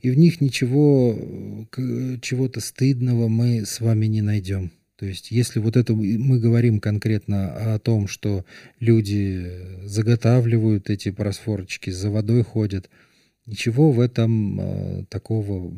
И 0.01 0.09
в 0.09 0.17
них 0.17 0.39
ничего, 0.39 1.67
чего-то 2.21 2.61
стыдного 2.61 3.27
мы 3.27 3.65
с 3.65 3.81
вами 3.81 4.05
не 4.05 4.21
найдем. 4.21 4.71
То 4.97 5.05
есть, 5.05 5.29
если 5.29 5.59
вот 5.59 5.77
это 5.77 5.93
мы 5.93 6.39
говорим 6.39 6.79
конкретно 6.79 7.75
о 7.75 7.79
том, 7.79 8.07
что 8.07 8.45
люди 8.79 9.51
заготавливают 9.83 10.89
эти 10.89 11.11
просфорочки, 11.11 11.91
за 11.91 12.09
водой 12.09 12.43
ходят, 12.43 12.89
ничего 13.45 13.91
в 13.91 13.99
этом 13.99 14.59
э, 14.59 15.05
такого 15.09 15.71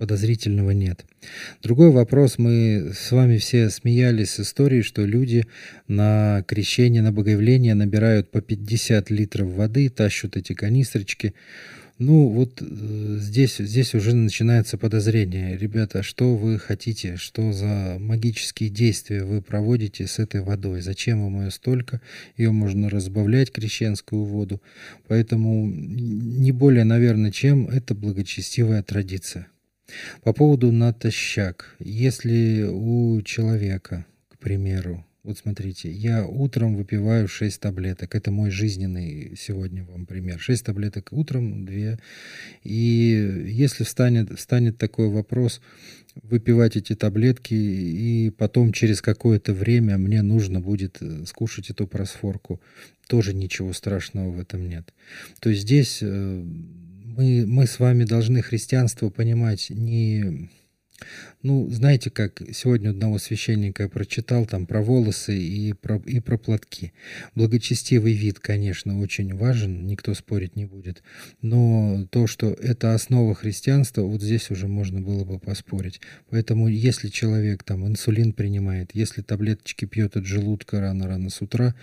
подозрительного 0.00 0.70
нет. 0.70 1.04
Другой 1.62 1.90
вопрос, 1.90 2.38
мы 2.38 2.92
с 2.94 3.12
вами 3.12 3.36
все 3.36 3.68
смеялись 3.68 4.30
с 4.30 4.40
историей, 4.40 4.82
что 4.82 5.04
люди 5.04 5.44
на 5.88 6.42
крещение, 6.48 7.02
на 7.02 7.12
богоявление 7.12 7.74
набирают 7.74 8.30
по 8.30 8.40
50 8.40 9.10
литров 9.10 9.48
воды, 9.48 9.90
тащут 9.90 10.38
эти 10.38 10.54
канистрочки. 10.54 11.34
Ну, 12.00 12.28
вот 12.28 12.62
э, 12.62 12.64
здесь, 13.18 13.58
здесь 13.58 13.94
уже 13.94 14.14
начинается 14.14 14.78
подозрение. 14.78 15.58
Ребята, 15.58 16.02
что 16.02 16.34
вы 16.34 16.58
хотите? 16.58 17.16
Что 17.16 17.52
за 17.52 17.98
магические 18.00 18.70
действия 18.70 19.22
вы 19.22 19.42
проводите 19.42 20.06
с 20.06 20.18
этой 20.18 20.40
водой? 20.40 20.80
Зачем 20.80 21.22
вам 21.22 21.42
ее 21.42 21.50
столько? 21.50 22.00
Ее 22.38 22.52
можно 22.52 22.88
разбавлять, 22.88 23.52
крещенскую 23.52 24.24
воду. 24.24 24.62
Поэтому 25.08 25.66
не 25.70 26.52
более, 26.52 26.84
наверное, 26.84 27.32
чем 27.32 27.68
это 27.68 27.94
благочестивая 27.94 28.82
традиция. 28.82 29.48
По 30.22 30.32
поводу 30.32 30.72
натощак. 30.72 31.76
Если 31.80 32.62
у 32.62 33.20
человека, 33.20 34.06
к 34.30 34.38
примеру, 34.38 35.04
вот 35.22 35.36
смотрите, 35.36 35.90
я 35.90 36.26
утром 36.26 36.76
выпиваю 36.76 37.28
6 37.28 37.60
таблеток. 37.60 38.14
Это 38.14 38.30
мой 38.30 38.50
жизненный 38.50 39.34
сегодня 39.36 39.84
вам 39.84 40.06
пример. 40.06 40.40
6 40.40 40.64
таблеток 40.64 41.12
утром, 41.12 41.66
2. 41.66 41.98
И 42.64 43.44
если 43.48 43.84
встанет, 43.84 44.38
встанет 44.38 44.78
такой 44.78 45.10
вопрос, 45.10 45.60
выпивать 46.22 46.76
эти 46.76 46.94
таблетки, 46.94 47.54
и 47.54 48.30
потом 48.30 48.72
через 48.72 49.02
какое-то 49.02 49.52
время 49.52 49.98
мне 49.98 50.22
нужно 50.22 50.60
будет 50.60 50.96
э, 51.00 51.24
скушать 51.26 51.70
эту 51.70 51.86
просфорку, 51.86 52.60
тоже 53.06 53.34
ничего 53.34 53.72
страшного 53.72 54.30
в 54.30 54.40
этом 54.40 54.68
нет. 54.68 54.92
То 55.40 55.50
есть 55.50 55.62
здесь 55.62 55.98
э, 56.00 56.06
мы, 57.16 57.44
мы 57.46 57.66
с 57.66 57.78
вами 57.78 58.04
должны 58.04 58.42
христианство 58.42 59.10
понимать 59.10 59.68
не... 59.70 60.48
Ну, 61.42 61.68
знаете, 61.70 62.10
как 62.10 62.42
сегодня 62.52 62.90
одного 62.90 63.18
священника 63.18 63.84
я 63.84 63.88
прочитал 63.88 64.46
там 64.46 64.66
про 64.66 64.82
волосы 64.82 65.38
и 65.38 65.72
про, 65.72 65.96
и 66.06 66.20
про 66.20 66.36
платки. 66.36 66.92
Благочестивый 67.34 68.12
вид, 68.12 68.40
конечно, 68.40 69.00
очень 69.00 69.34
важен, 69.34 69.86
никто 69.86 70.14
спорить 70.14 70.56
не 70.56 70.66
будет. 70.66 71.02
Но 71.40 72.06
то, 72.10 72.26
что 72.26 72.50
это 72.50 72.94
основа 72.94 73.34
христианства, 73.34 74.02
вот 74.02 74.22
здесь 74.22 74.50
уже 74.50 74.68
можно 74.68 75.00
было 75.00 75.24
бы 75.24 75.38
поспорить. 75.38 76.00
Поэтому 76.28 76.68
если 76.68 77.08
человек 77.08 77.62
там 77.62 77.86
инсулин 77.86 78.32
принимает, 78.32 78.90
если 78.94 79.22
таблеточки 79.22 79.86
пьет 79.86 80.16
от 80.16 80.26
желудка 80.26 80.80
рано-рано 80.80 81.30
с 81.30 81.40
утра, 81.40 81.74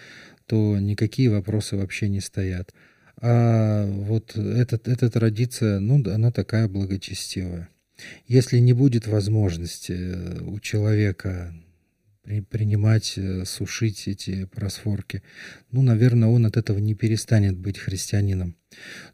то 0.45 0.77
никакие 0.79 1.29
вопросы 1.29 1.75
вообще 1.75 2.09
не 2.09 2.21
стоят. 2.21 2.73
А 3.19 3.85
вот 3.85 4.37
этот, 4.37 4.87
эта 4.87 5.09
традиция, 5.09 5.79
ну, 5.79 6.03
она 6.11 6.31
такая 6.31 6.67
благочестивая. 6.67 7.69
Если 8.25 8.59
не 8.59 8.73
будет 8.73 9.07
возможности 9.07 9.93
э, 9.93 10.41
у 10.41 10.59
человека 10.59 11.53
при, 12.23 12.41
принимать, 12.41 13.17
э, 13.17 13.45
сушить 13.45 14.07
эти 14.07 14.45
просфорки, 14.45 15.23
ну, 15.71 15.81
наверное, 15.81 16.29
он 16.29 16.45
от 16.45 16.57
этого 16.57 16.77
не 16.79 16.95
перестанет 16.95 17.57
быть 17.57 17.77
христианином. 17.77 18.55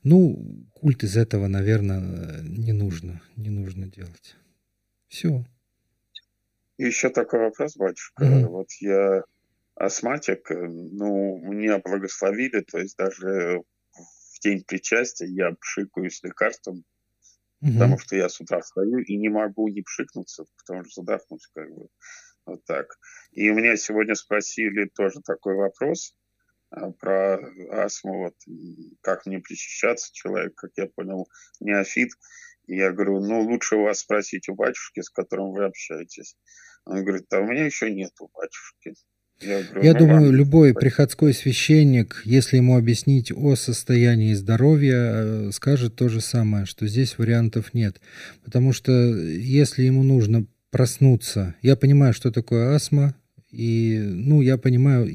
Ну, 0.03 0.67
культ 0.73 1.03
из 1.03 1.15
этого, 1.15 1.47
наверное, 1.47 2.41
не 2.41 2.73
нужно, 2.73 3.21
не 3.36 3.49
нужно 3.49 3.88
делать. 3.88 4.36
Все. 5.07 5.45
Еще 6.77 7.09
такой 7.09 7.39
вопрос, 7.39 7.77
батюшка. 7.77 8.25
Mm-hmm. 8.25 8.47
Вот 8.47 8.71
я 8.79 9.23
астматик, 9.75 10.51
э, 10.51 10.67
ну, 10.67 11.38
меня 11.38 11.79
благословили, 11.79 12.61
то 12.61 12.79
есть 12.79 12.97
даже 12.97 13.63
день 14.43 14.63
причастия 14.63 15.25
я 15.27 15.55
пшикаюсь 15.59 16.21
лекарством, 16.23 16.84
угу. 17.64 17.74
потому 17.74 17.97
что 17.97 18.16
я 18.16 18.30
с 18.30 18.39
утра 18.39 18.61
встаю 18.61 18.99
и 18.99 19.18
не 19.18 19.30
могу 19.30 19.68
не 19.70 19.82
пшикнуться, 19.82 20.45
потому 20.57 20.84
что 20.86 21.01
задохнусь 21.01 21.47
как 21.53 21.70
бы. 21.74 21.88
Вот 22.45 22.66
так. 22.66 22.97
И 23.32 23.49
у 23.49 23.55
меня 23.55 23.78
сегодня 23.78 24.16
спросили 24.16 24.89
тоже 24.93 25.22
такой 25.22 25.55
вопрос 25.55 26.14
а, 26.72 26.91
про 26.91 27.39
астму, 27.72 28.18
вот, 28.18 28.36
как 29.01 29.26
мне 29.26 29.39
причащаться, 29.39 30.09
человек, 30.11 30.53
как 30.55 30.72
я 30.76 30.88
понял, 30.88 31.30
неофит. 31.61 32.09
И 32.66 32.76
я 32.76 32.91
говорю, 32.91 33.20
ну, 33.20 33.41
лучше 33.41 33.78
у 33.78 33.84
вас 33.84 33.99
спросить 33.99 34.49
у 34.49 34.55
батюшки, 34.55 35.01
с 35.01 35.09
которым 35.09 35.53
вы 35.53 35.66
общаетесь. 35.66 36.38
Он 36.86 37.03
говорит, 37.03 37.32
а 37.32 37.39
у 37.39 37.45
меня 37.45 37.66
еще 37.66 37.89
нет 37.89 38.11
у 38.20 38.30
батюшки. 38.34 38.93
Я, 39.81 39.93
думаю, 39.93 40.31
любой 40.31 40.73
приходской 40.73 41.34
священник, 41.34 42.21
если 42.25 42.57
ему 42.57 42.77
объяснить 42.77 43.31
о 43.31 43.55
состоянии 43.55 44.34
здоровья, 44.34 44.95
э, 44.97 45.51
скажет 45.53 45.95
то 45.95 46.07
же 46.07 46.21
самое, 46.21 46.65
что 46.65 46.88
здесь 46.88 47.17
вариантов 47.17 47.73
нет. 47.73 47.99
Потому 48.43 48.73
что 48.73 48.91
если 48.91 49.84
ему 49.84 50.03
нужно 50.03 50.45
проснуться, 50.71 51.55
я 51.61 51.75
понимаю, 51.75 52.13
что 52.13 52.31
такое 52.31 52.73
астма, 52.73 53.15
и, 53.51 53.99
ну, 54.01 54.41
я 54.41 54.57
понимаю, 54.57 55.05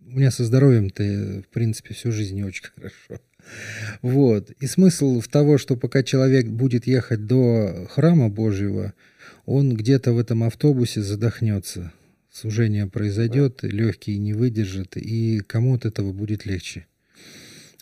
у 0.00 0.10
меня 0.18 0.30
со 0.30 0.44
здоровьем-то, 0.44 1.42
в 1.42 1.52
принципе, 1.52 1.94
всю 1.94 2.12
жизнь 2.12 2.36
не 2.36 2.44
очень 2.44 2.64
хорошо. 2.74 3.22
Вот. 4.02 4.50
И 4.60 4.66
смысл 4.66 5.20
в 5.20 5.28
того, 5.28 5.58
что 5.58 5.76
пока 5.76 6.02
человек 6.02 6.46
будет 6.46 6.86
ехать 6.86 7.26
до 7.26 7.86
храма 7.90 8.28
Божьего, 8.28 8.94
он 9.44 9.74
где-то 9.74 10.12
в 10.12 10.18
этом 10.18 10.42
автобусе 10.42 11.02
задохнется 11.02 11.92
сужение 12.36 12.86
произойдет, 12.86 13.60
легкие 13.62 14.18
не 14.18 14.34
выдержат, 14.34 14.96
и 14.96 15.40
кому 15.40 15.74
от 15.74 15.86
этого 15.86 16.12
будет 16.12 16.44
легче. 16.44 16.86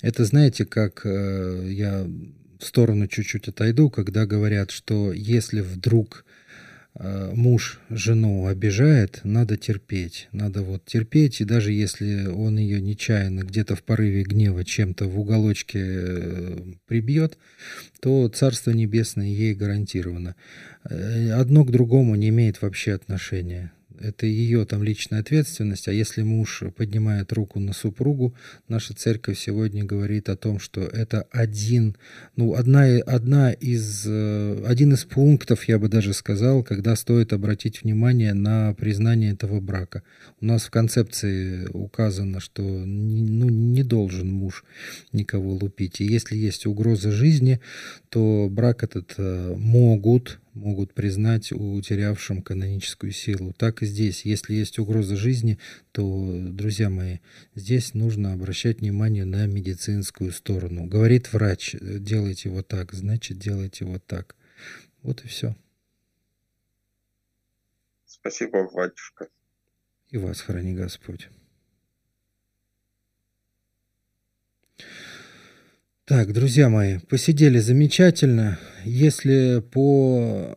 Это 0.00 0.24
знаете, 0.24 0.64
как 0.64 1.02
э, 1.04 1.68
я 1.70 2.06
в 2.60 2.64
сторону 2.64 3.08
чуть-чуть 3.08 3.48
отойду, 3.48 3.90
когда 3.90 4.26
говорят, 4.26 4.70
что 4.70 5.12
если 5.12 5.60
вдруг 5.60 6.24
э, 6.94 7.32
муж 7.34 7.80
жену 7.90 8.46
обижает, 8.46 9.20
надо 9.24 9.56
терпеть. 9.56 10.28
Надо 10.30 10.62
вот 10.62 10.84
терпеть, 10.84 11.40
и 11.40 11.44
даже 11.44 11.72
если 11.72 12.26
он 12.26 12.56
ее 12.58 12.80
нечаянно 12.80 13.40
где-то 13.40 13.74
в 13.74 13.82
порыве 13.82 14.22
гнева 14.22 14.64
чем-то 14.64 15.06
в 15.06 15.18
уголочке 15.18 15.80
э, 15.82 16.58
прибьет, 16.86 17.38
то 18.00 18.28
Царство 18.28 18.70
Небесное 18.70 19.26
ей 19.26 19.54
гарантировано. 19.54 20.36
Э, 20.88 21.32
одно 21.32 21.64
к 21.64 21.72
другому 21.72 22.14
не 22.14 22.28
имеет 22.28 22.62
вообще 22.62 22.92
отношения. 22.92 23.72
Это 24.00 24.26
ее 24.26 24.64
там 24.64 24.82
личная 24.82 25.20
ответственность. 25.20 25.88
А 25.88 25.92
если 25.92 26.22
муж 26.22 26.62
поднимает 26.76 27.32
руку 27.32 27.60
на 27.60 27.72
супругу, 27.72 28.34
наша 28.68 28.94
церковь 28.94 29.38
сегодня 29.38 29.84
говорит 29.84 30.28
о 30.28 30.36
том, 30.36 30.58
что 30.58 30.82
это 30.82 31.26
один, 31.30 31.96
ну, 32.36 32.54
одна, 32.54 32.84
одна 33.06 33.52
из, 33.52 34.04
э, 34.06 34.64
один 34.66 34.94
из 34.94 35.04
пунктов, 35.04 35.64
я 35.68 35.78
бы 35.78 35.88
даже 35.88 36.12
сказал, 36.12 36.62
когда 36.62 36.96
стоит 36.96 37.32
обратить 37.32 37.82
внимание 37.82 38.34
на 38.34 38.74
признание 38.74 39.32
этого 39.32 39.60
брака. 39.60 40.02
У 40.40 40.46
нас 40.46 40.64
в 40.64 40.70
концепции 40.70 41.66
указано, 41.72 42.40
что 42.40 42.62
ну, 42.62 43.48
не 43.48 43.82
должен 43.82 44.30
муж 44.30 44.64
никого 45.12 45.54
лупить. 45.54 46.00
И 46.00 46.04
если 46.04 46.36
есть 46.36 46.66
угроза 46.66 47.10
жизни, 47.10 47.60
то 48.08 48.48
брак 48.50 48.82
этот 48.82 49.14
э, 49.16 49.54
могут 49.56 50.38
могут 50.54 50.94
признать 50.94 51.52
утерявшим 51.52 52.42
каноническую 52.42 53.12
силу. 53.12 53.52
Так 53.52 53.82
и 53.82 53.86
здесь. 53.86 54.24
Если 54.24 54.54
есть 54.54 54.78
угроза 54.78 55.16
жизни, 55.16 55.58
то, 55.92 56.32
друзья 56.48 56.90
мои, 56.90 57.18
здесь 57.54 57.94
нужно 57.94 58.32
обращать 58.32 58.80
внимание 58.80 59.24
на 59.24 59.46
медицинскую 59.46 60.32
сторону. 60.32 60.86
Говорит 60.86 61.32
врач, 61.32 61.76
делайте 61.80 62.48
вот 62.48 62.68
так, 62.68 62.92
значит, 62.92 63.38
делайте 63.38 63.84
вот 63.84 64.04
так. 64.06 64.36
Вот 65.02 65.24
и 65.24 65.28
все. 65.28 65.54
Спасибо, 68.06 68.70
батюшка. 68.72 69.28
И 70.10 70.16
вас 70.16 70.40
храни 70.40 70.72
Господь. 70.72 71.28
Так, 76.06 76.34
друзья 76.34 76.68
мои, 76.68 76.98
посидели 76.98 77.58
замечательно. 77.58 78.58
Если 78.84 79.62
по 79.72 80.54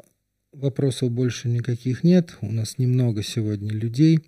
вопросов 0.52 1.10
больше 1.10 1.48
никаких 1.48 2.04
нет, 2.04 2.36
у 2.42 2.52
нас 2.52 2.78
немного 2.78 3.24
сегодня 3.24 3.72
людей, 3.72 4.20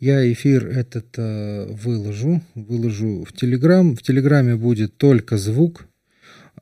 я 0.00 0.30
эфир 0.30 0.66
этот 0.66 1.06
э, 1.16 1.66
выложу, 1.70 2.42
выложу 2.54 3.24
в 3.24 3.32
Телеграм. 3.32 3.96
В 3.96 4.02
Телеграме 4.02 4.54
будет 4.56 4.98
только 4.98 5.38
звук, 5.38 5.86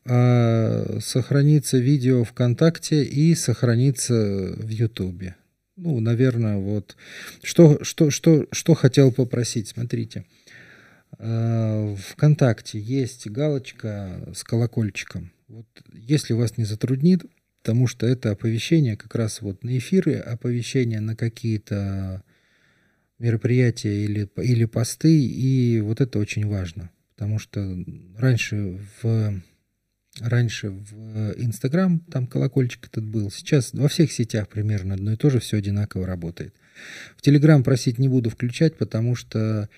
а 0.05 1.01
сохранится 1.01 1.79
видео 1.79 2.23
ВКонтакте 2.23 3.03
и 3.03 3.35
сохранится 3.35 4.55
в 4.57 4.69
Ютубе. 4.69 5.35
Ну, 5.75 5.99
наверное, 5.99 6.59
вот 6.59 6.97
что, 7.43 7.83
что, 7.83 8.11
что, 8.11 8.47
что 8.53 8.75
хотел 8.75 9.11
попросить, 9.11 9.71
смотрите. 9.71 10.25
Э, 11.19 11.97
ВКонтакте 11.97 12.79
есть 12.79 13.29
галочка 13.29 14.33
с 14.35 14.43
колокольчиком. 14.45 15.33
Вот 15.49 15.67
если 15.93 16.33
вас 16.33 16.57
не 16.57 16.65
затруднит, 16.65 17.25
потому 17.63 17.87
что 17.87 18.07
это 18.07 18.31
оповещение 18.33 18.97
как 18.97 19.15
раз 19.15 19.41
вот 19.41 19.63
на 19.65 19.77
эфиры, 19.79 20.15
оповещение 20.15 21.01
на 21.01 21.17
какие-то 21.17 22.23
мероприятия 23.19 24.05
или, 24.05 24.29
или 24.37 24.65
посты, 24.65 25.25
и 25.27 25.81
вот 25.81 26.01
это 26.01 26.19
очень 26.19 26.47
важно, 26.47 26.91
потому 27.15 27.39
что 27.39 27.77
раньше 28.17 28.79
в 29.03 29.43
раньше 30.21 30.71
в 30.71 31.35
Инстаграм 31.39 31.99
там 32.01 32.27
колокольчик 32.27 32.87
этот 32.87 33.05
был, 33.05 33.31
сейчас 33.31 33.73
во 33.73 33.89
всех 33.89 34.13
сетях 34.13 34.49
примерно 34.49 34.95
одно 34.95 35.13
и 35.13 35.17
то 35.17 35.31
же, 35.31 35.41
все 35.41 35.57
одинаково 35.57 36.07
работает. 36.07 36.55
В 37.17 37.23
Телеграм 37.23 37.63
просить 37.65 37.99
не 37.99 38.09
буду 38.09 38.31
включать, 38.31 38.77
потому 38.77 39.17
что 39.17 39.69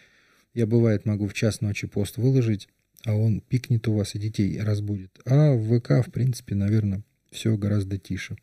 я, 0.56 0.66
бывает, 0.66 1.04
могу 1.04 1.28
в 1.28 1.34
час 1.34 1.60
ночи 1.60 1.86
пост 1.86 2.16
выложить, 2.16 2.68
а 3.04 3.14
он 3.14 3.42
пикнет 3.42 3.86
у 3.88 3.92
вас 3.92 4.14
и 4.14 4.18
детей 4.18 4.58
разбудит. 4.58 5.10
А 5.26 5.52
в 5.52 5.78
ВК, 5.78 6.06
в 6.06 6.10
принципе, 6.10 6.54
наверное, 6.54 7.02
все 7.30 7.58
гораздо 7.58 7.98
тише. 7.98 8.38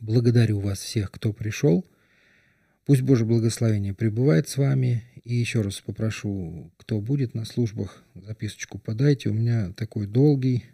Благодарю 0.00 0.58
вас 0.58 0.80
всех, 0.80 1.12
кто 1.12 1.32
пришел. 1.32 1.86
Пусть 2.86 3.02
Божье 3.02 3.24
благословение 3.24 3.94
пребывает 3.94 4.48
с 4.48 4.56
вами. 4.56 5.04
И 5.22 5.32
еще 5.32 5.60
раз 5.60 5.80
попрошу, 5.80 6.72
кто 6.76 7.00
будет 7.00 7.34
на 7.34 7.44
службах, 7.44 8.02
записочку 8.16 8.80
подайте. 8.80 9.28
У 9.28 9.32
меня 9.32 9.72
такой 9.74 10.08
долгий, 10.08 10.64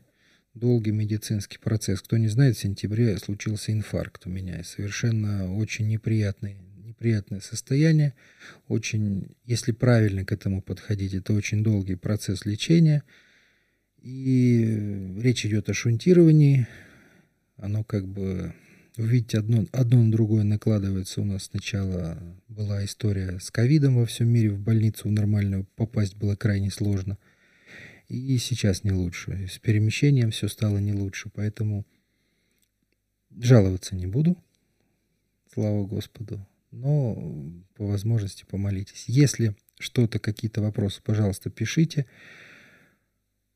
долгий 0.55 0.93
медицинский 0.93 1.59
процесс. 1.59 2.01
Кто 2.01 2.17
не 2.17 2.29
знает, 2.29 2.57
в 2.57 2.61
сентябре 2.61 3.19
случился 3.19 3.71
инфаркт 3.71 4.27
у 4.27 4.31
меня. 4.31 4.65
совершенно 4.65 5.55
очень 5.55 5.89
неприятный 5.89 6.57
неприятное 6.97 7.41
состояние. 7.41 8.15
Очень, 8.69 9.37
если 9.45 9.73
правильно 9.73 10.25
к 10.25 10.33
этому 10.33 10.63
подходить, 10.63 11.15
это 11.15 11.33
очень 11.33 11.63
долгий 11.63 11.97
процесс 11.97 12.47
лечения. 12.47 13.03
И 14.01 15.15
речь 15.19 15.45
идет 15.45 15.69
о 15.69 15.75
шунтировании. 15.75 16.67
Оно 17.57 17.85
как 17.85 18.07
бы, 18.07 18.55
увидите, 18.97 19.39
одно, 19.39 19.67
одно 19.73 20.03
на 20.03 20.13
другое 20.13 20.45
накладывается. 20.45 21.21
У 21.21 21.25
нас 21.25 21.45
сначала 21.45 22.19
была 22.49 22.85
история 22.85 23.39
с 23.41 23.51
ковидом 23.51 23.97
во 23.97 24.07
всем 24.07 24.29
мире. 24.29 24.51
В 24.51 24.61
больницу 24.61 25.09
нормально 25.11 25.67
попасть 25.77 26.17
было 26.17 26.37
крайне 26.37 26.71
сложно. 26.71 27.19
И 28.09 28.39
сейчас 28.39 28.85
не 28.85 28.93
лучше. 28.93 29.49
С 29.49 29.59
перемещением 29.59 30.31
все 30.31 30.49
стало 30.49 30.79
не 30.79 30.93
лучше. 30.93 31.31
Поэтому 31.35 31.85
жаловаться 33.37 33.97
не 33.97 34.07
буду. 34.07 34.37
Слава 35.53 35.85
Господу 35.87 36.47
но 36.77 37.15
по 37.75 37.87
возможности 37.87 38.45
помолитесь. 38.45 39.05
Если 39.07 39.55
что-то, 39.79 40.19
какие-то 40.19 40.61
вопросы, 40.61 41.01
пожалуйста, 41.03 41.51
пишите. 41.51 42.07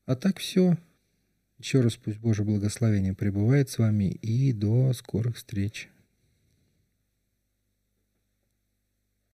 А 0.05 0.15
так 0.15 0.39
все. 0.39 0.77
Еще 1.57 1.81
раз 1.81 1.95
пусть 1.95 2.17
Божье 2.17 2.43
благословение 2.43 3.13
пребывает 3.13 3.69
с 3.69 3.77
вами 3.77 4.05
и 4.05 4.51
до 4.51 4.93
скорых 4.93 5.37
встреч. 5.37 5.89